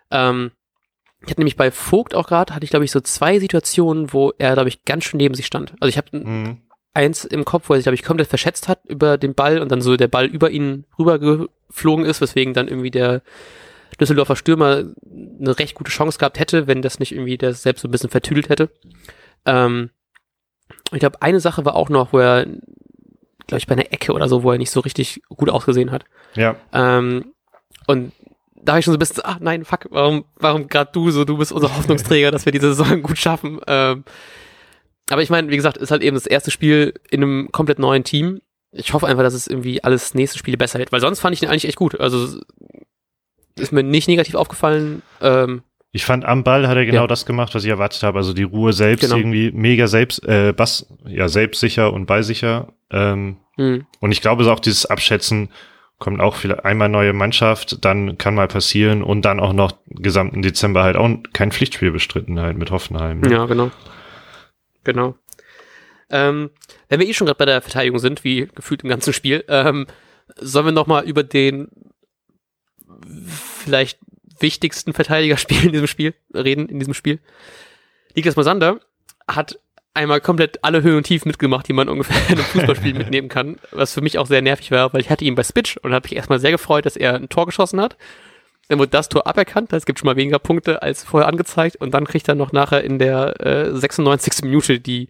[0.10, 0.52] Ähm,
[1.22, 4.34] ich hatte nämlich bei Vogt auch gerade, hatte ich glaube ich so zwei Situationen, wo
[4.40, 5.76] er glaube ich ganz schön neben sich stand.
[5.80, 6.62] Also ich habe mhm.
[6.96, 9.72] eins im Kopf, wo er sich glaube ich komplett verschätzt hat über den Ball und
[9.72, 13.22] dann so der Ball über ihn rübergeflogen ist, weswegen dann irgendwie der
[14.00, 17.88] Düsseldorfer Stürmer eine recht gute Chance gehabt hätte, wenn das nicht irgendwie der selbst so
[17.88, 18.72] ein bisschen vertüdelt hätte.
[19.46, 19.92] Ähm,
[20.92, 24.28] ich glaube, eine Sache war auch noch, wo er, glaube ich, bei einer Ecke oder
[24.28, 26.06] so, wo er nicht so richtig gut ausgesehen hat.
[26.36, 26.56] Ja.
[26.74, 27.34] Ähm,
[27.88, 28.12] und
[28.56, 31.26] da habe ich schon so ein bisschen, ach nein, fuck, warum, warum gerade du so,
[31.26, 33.60] du bist unser Hoffnungsträger, dass wir diese Saison gut schaffen.
[33.68, 34.04] Ähm,
[35.10, 38.04] aber ich meine, wie gesagt, ist halt eben das erste Spiel in einem komplett neuen
[38.04, 38.42] Team.
[38.72, 41.42] Ich hoffe einfach, dass es irgendwie alles nächste Spiele besser hält, weil sonst fand ich
[41.42, 42.00] ihn eigentlich echt gut.
[42.00, 42.40] Also
[43.58, 45.02] ist mir nicht negativ aufgefallen.
[45.20, 47.08] Ähm, ich fand am Ball hat er genau ja.
[47.08, 48.18] das gemacht, was ich erwartet habe.
[48.18, 49.18] Also die Ruhe selbst genau.
[49.18, 52.70] irgendwie mega selbst, äh, Bass, ja, selbstsicher und ballsicher.
[52.90, 53.86] Ähm, mhm.
[54.00, 55.50] Und ich glaube, so auch dieses Abschätzen
[56.00, 60.42] kommt auch vielleicht einmal neue Mannschaft, dann kann mal passieren und dann auch noch gesamten
[60.42, 63.20] Dezember halt auch kein Pflichtspiel bestritten halt mit Hoffenheim.
[63.20, 63.32] Ne?
[63.32, 63.70] Ja, genau.
[64.84, 65.16] Genau.
[66.10, 66.50] Ähm,
[66.90, 69.86] wenn wir eh schon gerade bei der Verteidigung sind, wie gefühlt im ganzen Spiel, ähm,
[70.38, 71.68] sollen wir noch mal über den
[73.66, 74.00] vielleicht
[74.42, 77.20] wichtigsten Verteidigerspiel in diesem Spiel reden, in diesem Spiel.
[78.16, 78.80] Niklas Mosander
[79.28, 79.60] hat
[79.94, 83.58] einmal komplett alle Höhen und Tiefen mitgemacht, die man ungefähr in einem Fußballspiel mitnehmen kann,
[83.72, 86.06] was für mich auch sehr nervig war, weil ich hatte ihn bei Spitch und habe
[86.06, 87.98] mich erstmal sehr gefreut, dass er ein Tor geschossen hat.
[88.68, 91.94] Dann wurde das Tor aberkannt, es gibt schon mal weniger Punkte als vorher angezeigt und
[91.94, 94.44] dann kriegt er noch nachher in der äh, 96.
[94.44, 95.10] Minute die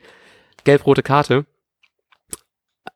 [0.63, 1.45] gelb-rote Karte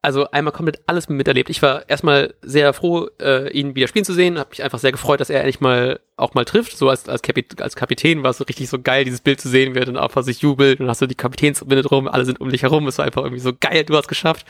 [0.02, 1.50] also einmal komplett alles miterlebt.
[1.50, 4.38] Ich war erstmal sehr froh, äh, ihn wieder spielen zu sehen.
[4.38, 6.78] Habe mich einfach sehr gefreut, dass er endlich mal auch mal trifft.
[6.78, 9.50] So als, als, Kapit als Kapitän war es so richtig so geil, dieses Bild zu
[9.50, 12.40] sehen, wie er dann einfach sich jubelt und hast du die Kapitänsbinde drum, alle sind
[12.40, 12.88] um dich herum.
[12.88, 14.46] Es war einfach irgendwie so geil, du hast geschafft.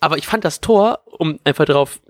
[0.00, 2.00] Aber ich fand das Tor, um einfach darauf,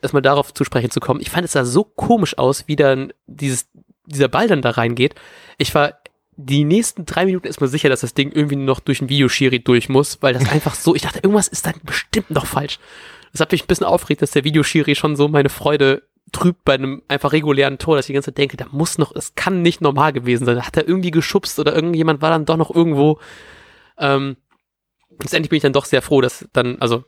[0.00, 3.12] erstmal darauf zu sprechen zu kommen, ich fand es sah so komisch aus, wie dann
[3.26, 3.68] dieses,
[4.06, 5.14] dieser Ball dann da reingeht.
[5.58, 5.94] Ich war
[6.36, 9.60] die nächsten drei Minuten ist man sicher, dass das Ding irgendwie noch durch ein Videoschiri
[9.60, 12.78] durch muss, weil das einfach so, ich dachte, irgendwas ist dann bestimmt noch falsch.
[13.32, 16.74] Das hat mich ein bisschen aufgeregt, dass der Videoschiri schon so meine Freude trübt bei
[16.74, 19.62] einem einfach regulären Tor, dass ich die ganze Zeit denke, da muss noch, es kann
[19.62, 20.56] nicht normal gewesen sein.
[20.56, 23.18] Da hat er irgendwie geschubst oder irgendjemand war dann doch noch irgendwo.
[23.98, 24.36] Ähm,
[25.20, 27.04] letztendlich bin ich dann doch sehr froh, dass dann, also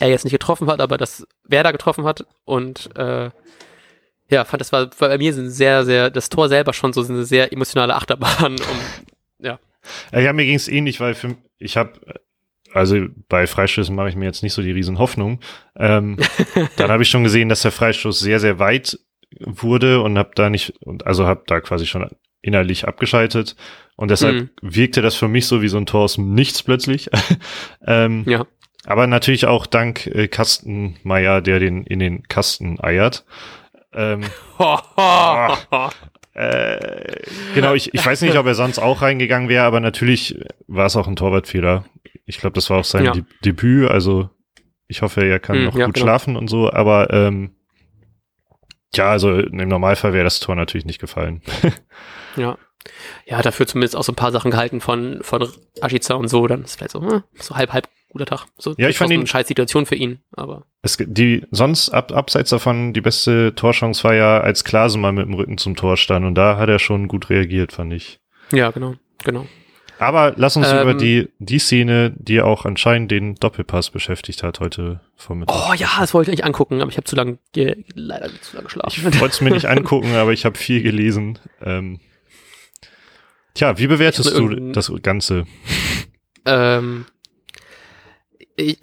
[0.00, 3.30] er jetzt nicht getroffen hat, aber dass Werder getroffen hat und äh,
[4.34, 7.24] ja, fand das war, bei mir ein sehr, sehr, das Tor selber schon so eine
[7.24, 8.52] sehr emotionale Achterbahn.
[8.52, 8.62] Und,
[9.38, 9.58] ja.
[10.12, 11.92] Ja, mir ging es ähnlich, weil für, ich habe,
[12.72, 15.40] also bei Freischüssen mache ich mir jetzt nicht so die riesen Hoffnung.
[15.76, 16.18] Ähm,
[16.76, 18.98] dann habe ich schon gesehen, dass der Freistoß sehr, sehr weit
[19.40, 22.08] wurde und habe da nicht, und also habe da quasi schon
[22.42, 23.56] innerlich abgeschaltet.
[23.96, 24.50] Und deshalb mhm.
[24.60, 27.08] wirkte das für mich so wie so ein Tor aus Nichts plötzlich.
[27.86, 28.44] ähm, ja.
[28.86, 33.24] Aber natürlich auch dank äh, Kastenmeier, der den in den Kasten eiert.
[33.94, 34.22] Ähm,
[36.34, 37.22] äh,
[37.54, 40.96] genau, ich, ich weiß nicht, ob er sonst auch reingegangen wäre, aber natürlich war es
[40.96, 41.84] auch ein Torwartfehler.
[42.26, 43.12] Ich glaube, das war auch sein ja.
[43.12, 44.30] De Debüt, also
[44.88, 46.06] ich hoffe, er kann hm, noch ja, gut genau.
[46.06, 47.54] schlafen und so, aber ähm,
[48.94, 51.42] ja, also im Normalfall wäre das Tor natürlich nicht gefallen.
[52.36, 52.56] ja.
[53.26, 55.48] Ja, dafür zumindest auch so ein paar Sachen gehalten von, von
[55.80, 58.46] Ashiza und so, dann ist vielleicht so, hm, so halb, halb guter Tag.
[58.58, 60.64] So, ja, ich fand ihn eine scheiß Situation für ihn, aber.
[60.82, 65.26] Es, die, sonst ab, abseits davon, die beste Torchance war ja, als Klase mal mit
[65.26, 68.20] dem Rücken zum Tor stand und da hat er schon gut reagiert, fand ich.
[68.52, 68.94] Ja, genau,
[69.24, 69.46] genau.
[69.98, 74.60] Aber lass uns ähm, über die, die Szene, die auch anscheinend den Doppelpass beschäftigt hat,
[74.60, 75.54] heute Vormittag.
[75.56, 78.64] Oh ja, das wollte ich nicht angucken, aber ich habe zu lange, leider zu lange
[78.64, 79.08] geschlafen.
[79.08, 81.38] Ich wollte es mir nicht angucken, aber ich habe viel gelesen.
[81.62, 82.00] Ähm,
[83.54, 85.46] tja, wie bewertest du das Ganze?
[86.46, 87.06] Ähm,
[88.56, 88.78] ich,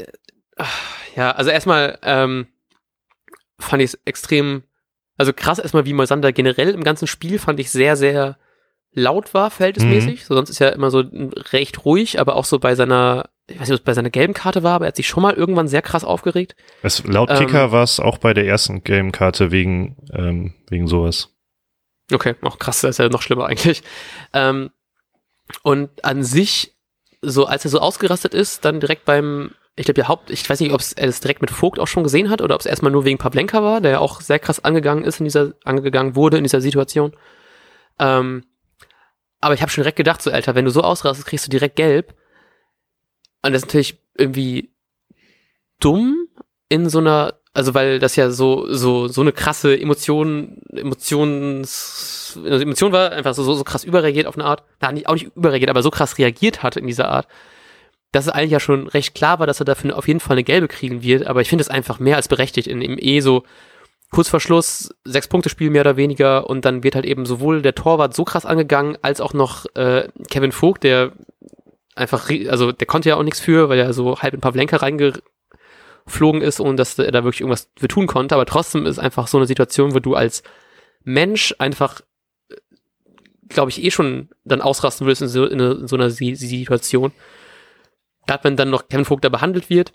[1.15, 2.47] ja, also erstmal ähm,
[3.59, 4.63] fand ich es extrem,
[5.17, 8.37] also krass erstmal, wie Moisander generell im ganzen Spiel fand ich sehr, sehr
[8.93, 10.21] laut war, verhältnismäßig.
[10.21, 10.25] Mhm.
[10.25, 11.03] So, sonst ist er immer so
[11.51, 14.33] recht ruhig, aber auch so bei seiner, ich weiß nicht, ob es bei seiner gelben
[14.33, 16.55] Karte war, aber er hat sich schon mal irgendwann sehr krass aufgeregt.
[16.81, 20.87] Es, laut Kicker ähm, war es auch bei der ersten gelben Karte wegen, ähm, wegen
[20.87, 21.29] sowas.
[22.13, 23.83] Okay, auch krass, das ist ja noch schlimmer eigentlich.
[24.33, 24.71] Ähm,
[25.63, 26.75] und an sich,
[27.21, 30.59] so als er so ausgerastet ist, dann direkt beim ich glaube, der Haupt, ich weiß
[30.59, 32.91] nicht, ob er es direkt mit Vogt auch schon gesehen hat oder ob es erstmal
[32.91, 36.37] nur wegen Pavlenka war, der ja auch sehr krass angegangen ist in dieser, angegangen wurde
[36.37, 37.15] in dieser Situation.
[37.97, 38.43] Ähm,
[39.39, 41.77] aber ich habe schon direkt gedacht, so Alter, wenn du so ausrastest, kriegst du direkt
[41.77, 42.13] gelb.
[43.41, 44.73] Und das ist natürlich irgendwie
[45.79, 46.27] dumm,
[46.69, 52.91] in so einer, also weil das ja so, so, so eine krasse Emotion, Emotions, Emotion
[52.91, 55.83] war, einfach so, so, krass überreagiert auf eine Art, na, nicht, auch nicht überreagiert, aber
[55.83, 57.27] so krass reagiert hat in dieser Art,
[58.11, 60.43] dass es eigentlich ja schon recht klar war, dass er dafür auf jeden Fall eine
[60.43, 62.67] gelbe kriegen wird, aber ich finde es einfach mehr als berechtigt.
[62.67, 63.43] In dem eh so
[64.11, 66.49] kurz vor Schluss, sechs Punkte Spiel mehr oder weniger.
[66.49, 70.07] Und dann wird halt eben sowohl der Torwart so krass angegangen, als auch noch äh,
[70.29, 71.13] Kevin Vogt, der
[71.95, 74.77] einfach, also der konnte ja auch nichts für, weil er so halb in Pavlenka
[76.11, 79.27] reingeflogen ist, ohne dass er da wirklich irgendwas für tun konnte, aber trotzdem ist einfach
[79.27, 80.43] so eine Situation, wo du als
[81.03, 82.01] Mensch einfach
[83.53, 87.11] glaube ich, eh schon dann ausrasten würdest in so, in so einer Situation.
[88.27, 89.93] Gerade wenn dann noch Kevin Vogt da behandelt wird.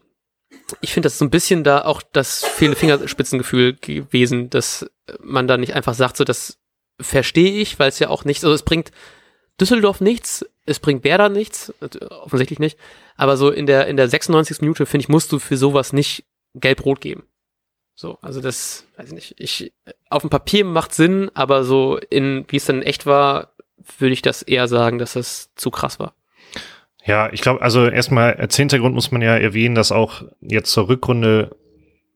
[0.81, 4.89] Ich finde, das ist so ein bisschen da auch das fehlende Fingerspitzengefühl gewesen, dass
[5.21, 6.59] man da nicht einfach sagt, so das
[7.01, 8.91] verstehe ich, weil es ja auch nichts, also es bringt
[9.61, 11.73] Düsseldorf nichts, es bringt Werder nichts,
[12.11, 12.79] offensichtlich nicht,
[13.17, 14.61] aber so in der, in der 96.
[14.61, 16.25] Minute, finde ich, musst du für sowas nicht
[16.55, 17.25] gelb-rot geben.
[17.95, 19.73] So, also das, weiß ich nicht, ich,
[20.11, 23.55] auf dem Papier macht Sinn, aber so in, wie es dann echt war,
[23.99, 26.15] würde ich das eher sagen, dass das zu krass war.
[27.05, 30.89] Ja, ich glaube, also erstmal als Hintergrund muss man ja erwähnen, dass auch jetzt zur
[30.89, 31.57] Rückrunde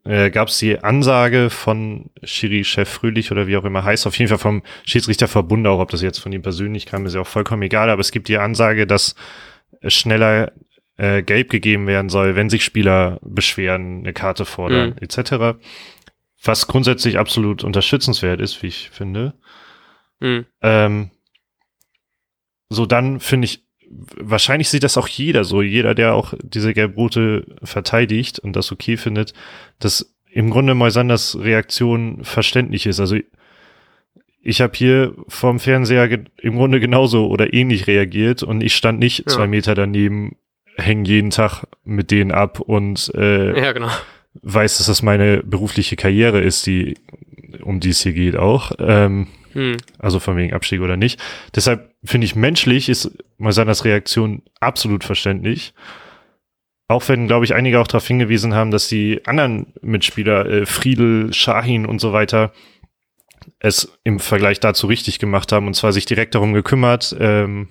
[0.04, 4.28] äh, gab es die Ansage von Schiri-Chef Fröhlich oder wie auch immer heißt, auf jeden
[4.28, 7.62] Fall vom Schiedsrichterverbund auch, ob das jetzt von ihm persönlich kam, ist ja auch vollkommen
[7.62, 9.14] egal, aber es gibt die Ansage, dass
[9.86, 10.52] schneller
[10.96, 14.96] äh, gelb gegeben werden soll, wenn sich Spieler beschweren, eine Karte fordern, mhm.
[15.00, 15.58] etc.
[16.42, 19.34] Was grundsätzlich absolut unterstützenswert ist, wie ich finde.
[20.20, 20.46] Mhm.
[20.60, 21.10] Ähm,
[22.68, 27.44] so dann finde ich wahrscheinlich sieht das auch jeder so, jeder, der auch diese Gelbrote
[27.62, 29.34] verteidigt und das okay findet,
[29.78, 33.00] dass im Grunde Moisanders Reaktion verständlich ist.
[33.00, 33.16] Also
[34.42, 36.08] ich habe hier vorm Fernseher
[36.40, 39.26] im Grunde genauso oder ähnlich reagiert und ich stand nicht ja.
[39.26, 40.36] zwei Meter daneben,
[40.76, 43.90] hänge jeden Tag mit denen ab und äh, ja, genau.
[44.42, 46.96] weiß, dass das meine berufliche Karriere ist, die
[47.62, 48.72] um die es hier geht auch.
[48.78, 49.76] Ähm, hm.
[49.98, 51.20] Also von wegen Abstieg oder nicht.
[51.54, 55.74] Deshalb finde ich menschlich ist Moisanas Reaktion absolut verständlich.
[56.88, 61.32] Auch wenn, glaube ich, einige auch darauf hingewiesen haben, dass die anderen Mitspieler, äh, Friedel,
[61.32, 62.52] Shahin und so weiter,
[63.58, 67.68] es im Vergleich dazu richtig gemacht haben und zwar sich direkt darum gekümmert, ähm,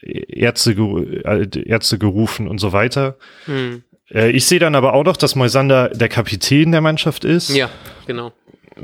[0.00, 3.16] Ärzte, äh, Ärzte gerufen und so weiter.
[3.46, 3.84] Hm.
[4.10, 7.54] Äh, ich sehe dann aber auch noch, dass Moisander der Kapitän der Mannschaft ist.
[7.54, 7.70] Ja,
[8.06, 8.32] genau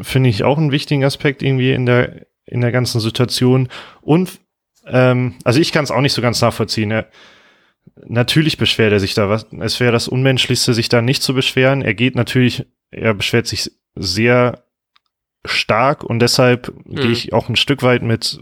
[0.00, 3.68] finde ich auch einen wichtigen Aspekt irgendwie in der, in der ganzen Situation.
[4.00, 4.40] Und,
[4.86, 6.90] ähm, also ich kann es auch nicht so ganz nachvollziehen.
[6.90, 7.08] Er,
[8.06, 9.46] natürlich beschwert er sich da was.
[9.60, 11.82] Es wäre das Unmenschlichste, sich da nicht zu beschweren.
[11.82, 14.64] Er geht natürlich, er beschwert sich sehr
[15.44, 16.96] stark und deshalb mhm.
[16.96, 18.40] gehe ich auch ein Stück weit mit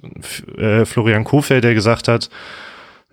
[0.56, 2.28] äh, Florian Kofeld, der gesagt hat,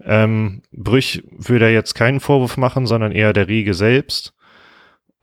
[0.04, 4.35] ähm, Brüch würde er jetzt keinen Vorwurf machen, sondern eher der Riege selbst.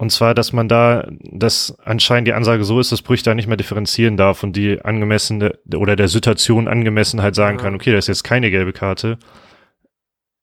[0.03, 3.47] Und zwar, dass man da, dass anscheinend die Ansage so ist, dass Brüch da nicht
[3.47, 7.63] mehr differenzieren darf und die angemessene oder der Situation angemessen halt sagen ja.
[7.63, 9.17] kann, okay, das ist jetzt keine gelbe Karte.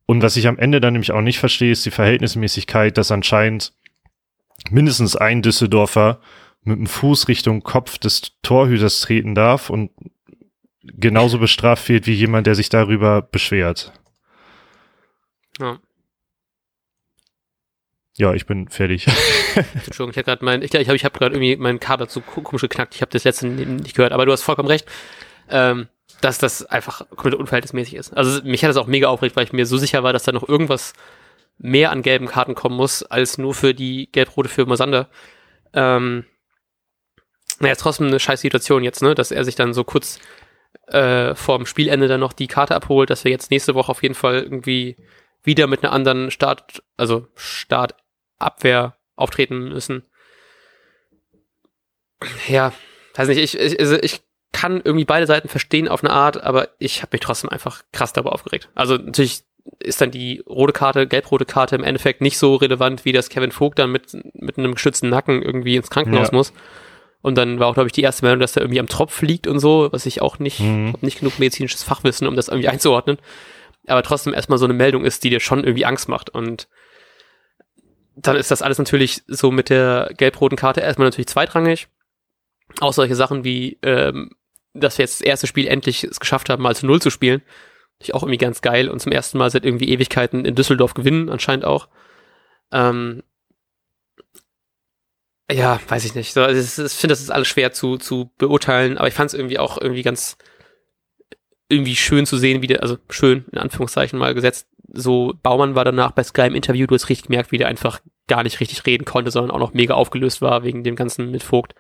[0.06, 3.74] Und was ich am Ende dann nämlich auch nicht verstehe, ist die Verhältnismäßigkeit, dass anscheinend
[4.70, 6.22] mindestens ein Düsseldorfer
[6.64, 9.92] mit dem Fuß Richtung Kopf des Torhüters treten darf und
[10.84, 13.92] genauso bestraft wird wie jemand, der sich darüber beschwert.
[15.60, 15.80] Ja.
[18.20, 19.08] Ja, ich bin fertig.
[19.56, 22.62] Entschuldigung, ich habe gerade mein, ich ich habe hab gerade irgendwie meinen Kabel zu komisch
[22.62, 22.94] geknackt.
[22.94, 24.86] Ich habe das letzte nicht gehört, aber du hast vollkommen recht,
[25.50, 25.88] ähm,
[26.20, 28.18] dass das einfach komplett unverhältnismäßig ist.
[28.18, 30.34] Also mich hat das auch mega aufgeregt, weil ich mir so sicher war, dass da
[30.34, 30.92] noch irgendwas
[31.60, 35.08] mehr an gelben Karten kommen muss, als nur für die gelb-rote für Mosander.
[35.72, 36.26] Ähm,
[37.60, 40.20] naja, ist trotzdem eine scheiß Situation jetzt, ne, dass er sich dann so kurz
[40.88, 44.16] äh, vorm Spielende dann noch die Karte abholt, dass wir jetzt nächste Woche auf jeden
[44.16, 44.98] Fall irgendwie
[45.42, 47.96] wieder mit einer anderen Start, also Start
[48.40, 50.04] Abwehr auftreten müssen.
[52.48, 52.74] Ja,
[53.16, 54.22] weiß nicht, ich, ich, also ich
[54.52, 58.14] kann irgendwie beide Seiten verstehen auf eine Art, aber ich habe mich trotzdem einfach krass
[58.14, 58.70] darüber aufgeregt.
[58.76, 59.44] Also natürlich
[59.80, 63.52] ist dann die rote Karte, gelb-rote Karte im Endeffekt nicht so relevant, wie das Kevin
[63.52, 66.38] Vogt dann mit, mit einem geschützten Nacken irgendwie ins Krankenhaus ja.
[66.38, 66.54] muss.
[67.22, 69.46] Und dann war auch, glaube ich, die erste Meldung, dass er irgendwie am Tropf liegt
[69.46, 70.94] und so, was ich auch nicht, mhm.
[70.94, 73.18] hab nicht genug medizinisches Fachwissen, um das irgendwie einzuordnen.
[73.88, 76.30] Aber trotzdem erstmal so eine Meldung ist, die dir schon irgendwie Angst macht.
[76.30, 76.68] Und
[78.22, 81.88] dann ist das alles natürlich so mit der gelb-roten Karte erstmal natürlich zweitrangig.
[82.82, 84.32] Auch solche Sachen wie, ähm,
[84.74, 87.42] dass wir jetzt das erste Spiel endlich es geschafft haben, mal zu Null zu spielen.
[88.00, 91.30] Ich auch irgendwie ganz geil und zum ersten Mal seit irgendwie Ewigkeiten in Düsseldorf gewinnen,
[91.30, 91.90] anscheinend auch.
[92.72, 93.24] Ähm,
[95.52, 96.34] ja, weiß ich nicht.
[96.34, 99.34] So, also ich finde, das ist alles schwer zu, zu beurteilen, aber ich fand es
[99.34, 100.38] irgendwie auch irgendwie ganz
[101.70, 105.86] irgendwie schön zu sehen, wie der, also schön, in Anführungszeichen mal gesetzt, so Baumann war
[105.86, 108.86] danach bei Sky im Interview, du hast richtig gemerkt, wie der einfach gar nicht richtig
[108.86, 111.76] reden konnte, sondern auch noch mega aufgelöst war wegen dem ganzen mit Vogt.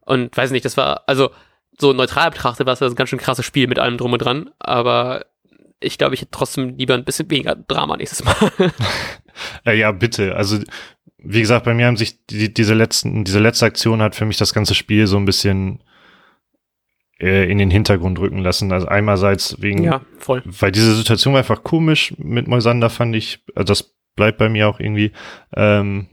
[0.00, 1.30] Und weiß nicht, das war, also
[1.78, 4.50] so neutral betrachtet war es ein ganz schön krasses Spiel mit allem drum und dran,
[4.58, 5.26] aber
[5.80, 8.52] ich glaube, ich hätte trotzdem lieber ein bisschen weniger Drama nächstes Mal.
[9.64, 10.34] ja, ja, bitte.
[10.34, 10.58] Also,
[11.18, 14.38] wie gesagt, bei mir haben sich die, diese letzten, diese letzte Aktion hat für mich
[14.38, 15.82] das ganze Spiel so ein bisschen
[17.20, 18.72] äh, in den Hintergrund rücken lassen.
[18.72, 20.42] Also einerseits wegen, ja, voll.
[20.44, 24.68] weil diese Situation war einfach komisch mit Moisander, fand ich, also das bleibt bei mir
[24.68, 25.12] auch irgendwie.
[25.54, 26.08] Ähm,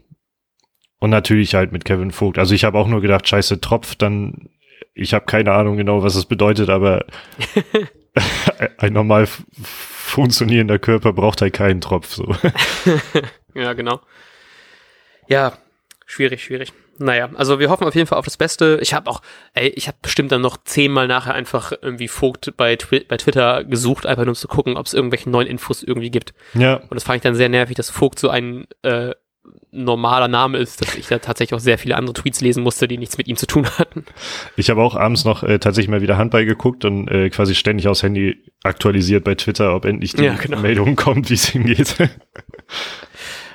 [0.98, 2.38] und natürlich halt mit Kevin Vogt.
[2.38, 4.48] Also ich habe auch nur gedacht, scheiße, Tropf, dann,
[4.94, 7.04] ich habe keine Ahnung genau, was es bedeutet, aber
[8.78, 12.14] ein normal funktionierender Körper braucht halt keinen Tropf.
[12.14, 12.34] So.
[13.54, 14.00] ja, genau.
[15.28, 15.58] Ja,
[16.06, 16.72] schwierig, schwierig.
[16.98, 18.78] Naja, also wir hoffen auf jeden Fall auf das Beste.
[18.80, 19.20] Ich habe auch,
[19.54, 23.64] ey, ich habe bestimmt dann noch zehnmal nachher einfach irgendwie Vogt bei, Twi bei Twitter
[23.64, 26.32] gesucht, einfach nur zu gucken, ob es irgendwelche neuen Infos irgendwie gibt.
[26.54, 26.76] Ja.
[26.76, 29.14] Und das fand ich dann sehr nervig, dass Vogt so ein äh,
[29.70, 32.98] normaler Name ist, dass ich da tatsächlich auch sehr viele andere Tweets lesen musste, die
[32.98, 34.04] nichts mit ihm zu tun hatten.
[34.56, 37.88] Ich habe auch abends noch äh, tatsächlich mal wieder Handball geguckt und äh, quasi ständig
[37.88, 40.60] aufs Handy aktualisiert bei Twitter, ob endlich die Ja, genau.
[40.60, 41.96] Meldung kommt, wie es hingeht.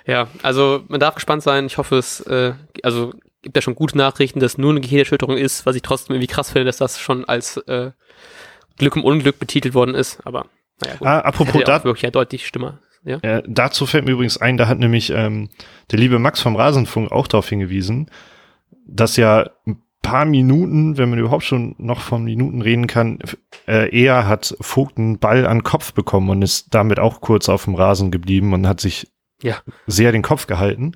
[0.05, 1.65] Ja, also man darf gespannt sein.
[1.65, 5.65] Ich hoffe, es äh, also gibt ja schon gute Nachrichten, dass nur eine Gehirnerschütterung ist,
[5.65, 7.91] was ich trotzdem irgendwie krass finde, dass das schon als äh,
[8.77, 10.19] Glück im Unglück betitelt worden ist.
[10.25, 10.45] Aber
[10.81, 11.07] naja, gut.
[11.07, 12.79] ah, apropos da, wirklich ja deutlich Stimme.
[13.03, 13.17] Ja?
[13.17, 15.49] äh, dazu fällt mir übrigens ein, da hat nämlich ähm,
[15.89, 18.11] der liebe Max vom Rasenfunk auch darauf hingewiesen,
[18.85, 23.19] dass ja ein paar Minuten, wenn man überhaupt schon noch von Minuten reden kann,
[23.67, 27.49] äh, er hat Vogt einen Ball an den Kopf bekommen und ist damit auch kurz
[27.49, 29.11] auf dem Rasen geblieben und hat sich
[29.41, 29.57] Ja.
[29.87, 30.95] sehr den Kopf gehalten.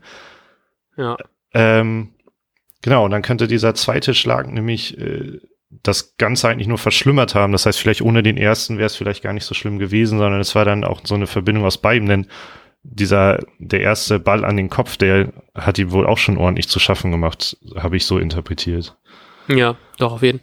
[0.97, 1.17] Ja.
[1.53, 2.11] Ähm,
[2.85, 5.39] genau, und dann könnte dieser zweite Schlag nämlich äh,
[5.83, 7.51] das Ganze eigentlich nur verschlimmert haben.
[7.51, 10.39] Das heißt, vielleicht ohne den ersten wäre es vielleicht gar nicht so schlimm gewesen, sondern
[10.39, 12.27] es war dann auch so eine Verbindung aus beiden, denn
[12.83, 16.79] dieser, der erste Ball an den Kopf, der hat ihm wohl auch schon ordentlich zu
[16.79, 18.95] schaffen gemacht, habe ich so interpretiert.
[19.47, 20.41] Ja, doch, auf jeden.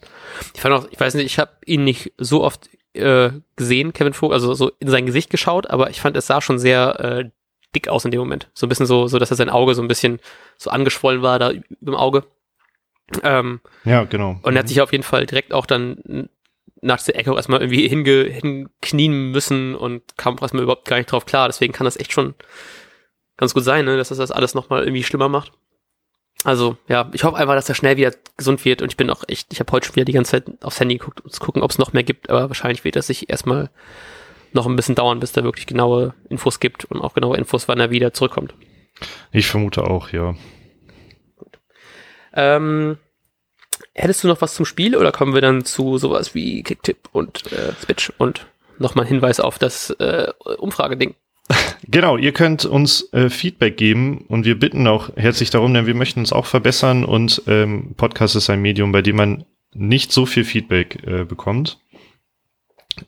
[0.52, 4.12] Ich fand auch, ich weiß nicht, ich habe ihn nicht so oft äh, gesehen, Kevin
[4.12, 7.30] Vogt, also so in sein Gesicht geschaut, aber ich fand, es sah schon sehr äh,
[7.74, 8.50] dick aus in dem Moment.
[8.54, 10.20] So ein bisschen so, so dass er sein Auge so ein bisschen
[10.56, 12.24] so angeschwollen war da dem Auge.
[13.22, 14.38] Ähm, Ja, genau.
[14.42, 16.28] und er hat sich auf jeden Fall direkt auch dann
[16.80, 20.96] nach dieser Ecke auch erstmal irgendwie hinge, hinknien müssen und kam auch erstmal überhaupt gar
[20.96, 21.48] nicht drauf klar.
[21.48, 22.34] Deswegen kann das echt schon
[23.36, 25.52] ganz gut sein, ne, dass das das alles nochmal irgendwie schlimmer macht.
[26.44, 29.22] Also, ja, ich hoffe einfach, dass er schnell wieder gesund wird und ich bin auch
[29.28, 31.62] echt, ich habe heute schon wieder die ganze Zeit aufs Handy geguckt, um zu gucken,
[31.62, 33.70] ob es noch mehr gibt, aber wahrscheinlich wird das sich erstmal
[34.52, 37.80] noch ein bisschen dauern, bis da wirklich genaue Infos gibt und auch genaue Infos, wann
[37.80, 38.54] er wieder zurückkommt.
[39.32, 40.34] Ich vermute auch, ja.
[42.34, 42.98] Ähm,
[43.94, 47.52] hättest du noch was zum Spiel oder kommen wir dann zu sowas wie Kicktip und
[47.52, 48.46] äh, Switch und
[48.78, 51.14] nochmal ein Hinweis auf das äh, Umfrageding?
[51.88, 55.96] Genau, ihr könnt uns äh, Feedback geben und wir bitten auch herzlich darum, denn wir
[55.96, 59.44] möchten uns auch verbessern und ähm, Podcast ist ein Medium, bei dem man
[59.74, 61.81] nicht so viel Feedback äh, bekommt.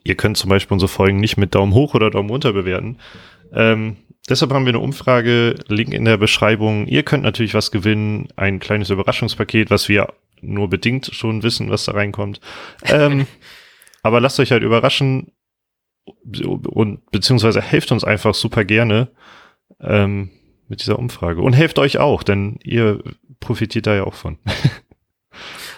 [0.02, 2.98] Ihr könnt zum Beispiel unsere Folgen nicht mit Daumen hoch oder Daumen runter bewerten.
[3.52, 3.96] Ähm,
[4.28, 6.86] deshalb haben wir eine Umfrage, Link in der Beschreibung.
[6.86, 11.84] Ihr könnt natürlich was gewinnen, ein kleines Überraschungspaket, was wir nur bedingt schon wissen, was
[11.84, 12.40] da reinkommt.
[12.84, 13.26] Ähm,
[14.02, 15.32] aber lasst euch halt überraschen
[16.04, 19.08] und beziehungsweise helft uns einfach super gerne
[19.80, 20.30] ähm,
[20.68, 21.40] mit dieser Umfrage.
[21.40, 23.02] Und helft euch auch, denn ihr
[23.40, 24.38] profitiert da ja auch von.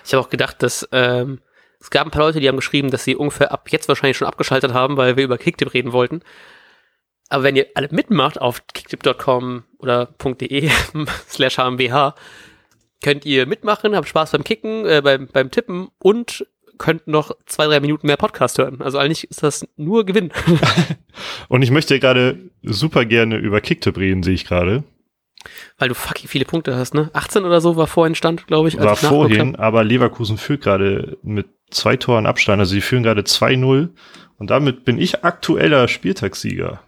[0.04, 1.40] Ich habe auch gedacht, dass ähm,
[1.80, 4.28] es gab ein paar Leute, die haben geschrieben, dass sie ungefähr ab jetzt wahrscheinlich schon
[4.28, 6.22] abgeschaltet haben, weil wir über Kicktip reden wollten.
[7.28, 10.70] Aber wenn ihr alle mitmacht auf kicktip.com oder .de
[11.28, 12.14] slash hmbh,
[13.02, 16.46] könnt ihr mitmachen, habt Spaß beim Kicken, äh, beim, beim Tippen und
[16.78, 18.80] könnt noch zwei, drei Minuten mehr Podcast hören.
[18.80, 20.30] Also eigentlich ist das nur Gewinn.
[21.48, 24.84] Und ich möchte gerade super gerne über Kicktip reden, sehe ich gerade.
[25.78, 27.10] Weil du fucking viele Punkte hast, ne?
[27.12, 28.78] 18 oder so war vorhin Stand, glaube ich.
[28.78, 32.60] als War ich vorhin, aber Leverkusen führt gerade mit zwei Toren Abstand.
[32.60, 33.90] Also die führen gerade 2-0.
[34.38, 36.80] Und damit bin ich aktueller Spieltagssieger.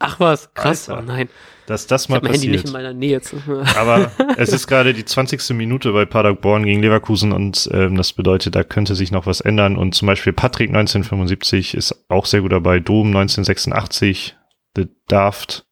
[0.00, 0.88] Ach was, krass.
[0.88, 1.02] Alter.
[1.02, 1.28] Oh nein,
[1.66, 2.68] Dass das ich mal habe mein Handy nicht passiert.
[2.68, 3.10] in meiner Nähe.
[3.10, 3.34] Jetzt.
[3.76, 5.50] Aber es ist gerade die 20.
[5.50, 9.76] Minute bei Paderborn gegen Leverkusen und ähm, das bedeutet, da könnte sich noch was ändern.
[9.76, 14.36] Und zum Beispiel Patrick 1975 ist auch sehr gut dabei, Dom 1986,
[14.76, 15.66] The Daft,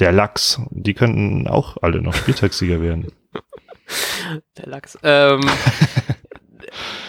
[0.00, 3.12] der Lachs, die könnten auch alle noch Spieltagssieger werden.
[4.56, 4.98] Der Lachs.
[5.02, 5.40] Ähm,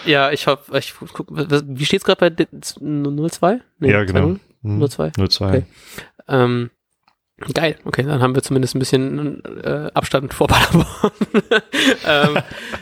[0.04, 3.60] ja, ich hoffe, ich guck, wie steht's gerade bei 0-2?
[3.78, 4.20] Nee, ja, genau.
[4.20, 4.38] 2-0?
[4.62, 5.16] Hm, 0-2?
[5.16, 5.48] 0-2.
[5.48, 5.62] Okay.
[6.28, 6.70] Ähm,
[7.52, 11.12] geil, okay, dann haben wir zumindest ein bisschen äh, Abstand vor Paderborn.
[12.06, 12.38] ähm,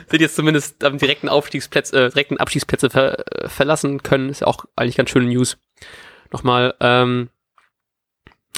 [0.09, 4.29] sind jetzt zumindest am direkten Aufstiegsplätze, äh, direkten Abstiegsplätze ver, äh, verlassen können.
[4.29, 5.59] Ist ja auch eigentlich ganz schöne News.
[6.31, 7.29] Nochmal, ähm,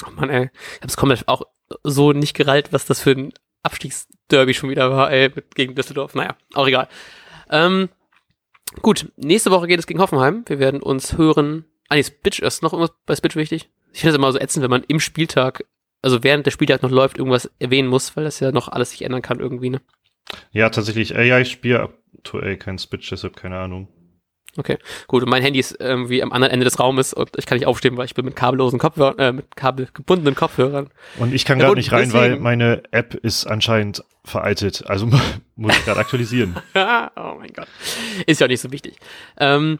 [0.03, 0.49] Oh Mann, ey.
[0.75, 1.43] Ich hab's komplett auch
[1.83, 6.13] so nicht gerallt, was das für ein Abstiegsderby schon wieder war, ey, gegen Düsseldorf.
[6.15, 6.87] Naja, auch egal.
[7.49, 7.89] Ähm,
[8.81, 10.43] gut, nächste Woche geht es gegen Hoffenheim.
[10.47, 11.65] Wir werden uns hören.
[11.89, 13.69] Ah, nee, Spitch ist noch irgendwas bei Spitch wichtig.
[13.93, 15.65] Ich finde es immer so ätzend, wenn man im Spieltag,
[16.01, 19.03] also während der Spieltag noch läuft, irgendwas erwähnen muss, weil das ja noch alles sich
[19.03, 19.81] ändern kann irgendwie, ne?
[20.51, 21.15] Ja, tatsächlich.
[21.15, 23.87] Äh, ja, ich spiele aktuell kein Spitch, deshalb keine Ahnung.
[24.57, 24.77] Okay,
[25.07, 25.23] gut.
[25.23, 27.97] Und mein Handy ist irgendwie am anderen Ende des Raumes und ich kann nicht aufstehen,
[27.97, 30.89] weil ich bin mit kabellosen Kopfhörern, äh, mit kabelgebundenen Kopfhörern.
[31.17, 34.85] Und ich kann gerade nicht rein, weil meine App ist anscheinend veraltet.
[34.87, 35.07] Also
[35.55, 36.55] muss ich gerade aktualisieren.
[36.75, 37.67] oh mein Gott.
[38.25, 38.95] Ist ja nicht so wichtig.
[39.37, 39.79] Ähm,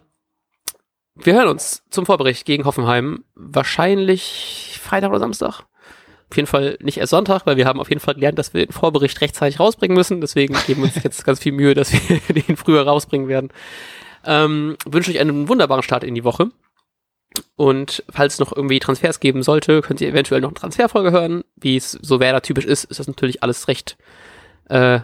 [1.15, 3.23] wir hören uns zum Vorbericht gegen Hoffenheim.
[3.36, 5.63] Wahrscheinlich Freitag oder Samstag.
[6.30, 8.65] Auf jeden Fall nicht erst Sonntag, weil wir haben auf jeden Fall gelernt, dass wir
[8.65, 10.21] den Vorbericht rechtzeitig rausbringen müssen.
[10.21, 13.49] Deswegen geben wir uns jetzt ganz viel Mühe, dass wir den früher rausbringen werden.
[14.26, 16.51] Ähm, wünsche euch einen wunderbaren Start in die Woche.
[17.55, 21.43] Und falls es noch irgendwie Transfers geben sollte, könnt ihr eventuell noch eine Transferfolge hören.
[21.55, 23.97] Wie es so Werder typisch ist, ist das natürlich alles recht
[24.69, 24.99] äh,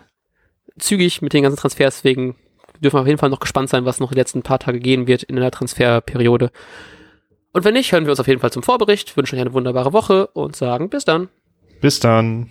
[0.80, 1.97] zügig mit den ganzen Transfers.
[1.97, 2.36] Deswegen
[2.80, 5.07] dürfen wir auf jeden Fall noch gespannt sein, was noch die letzten paar Tage gehen
[5.07, 6.51] wird in der Transferperiode.
[7.53, 9.93] Und wenn nicht, hören wir uns auf jeden Fall zum Vorbericht, wünschen euch eine wunderbare
[9.93, 11.30] Woche und sagen bis dann.
[11.82, 12.49] Bis dann.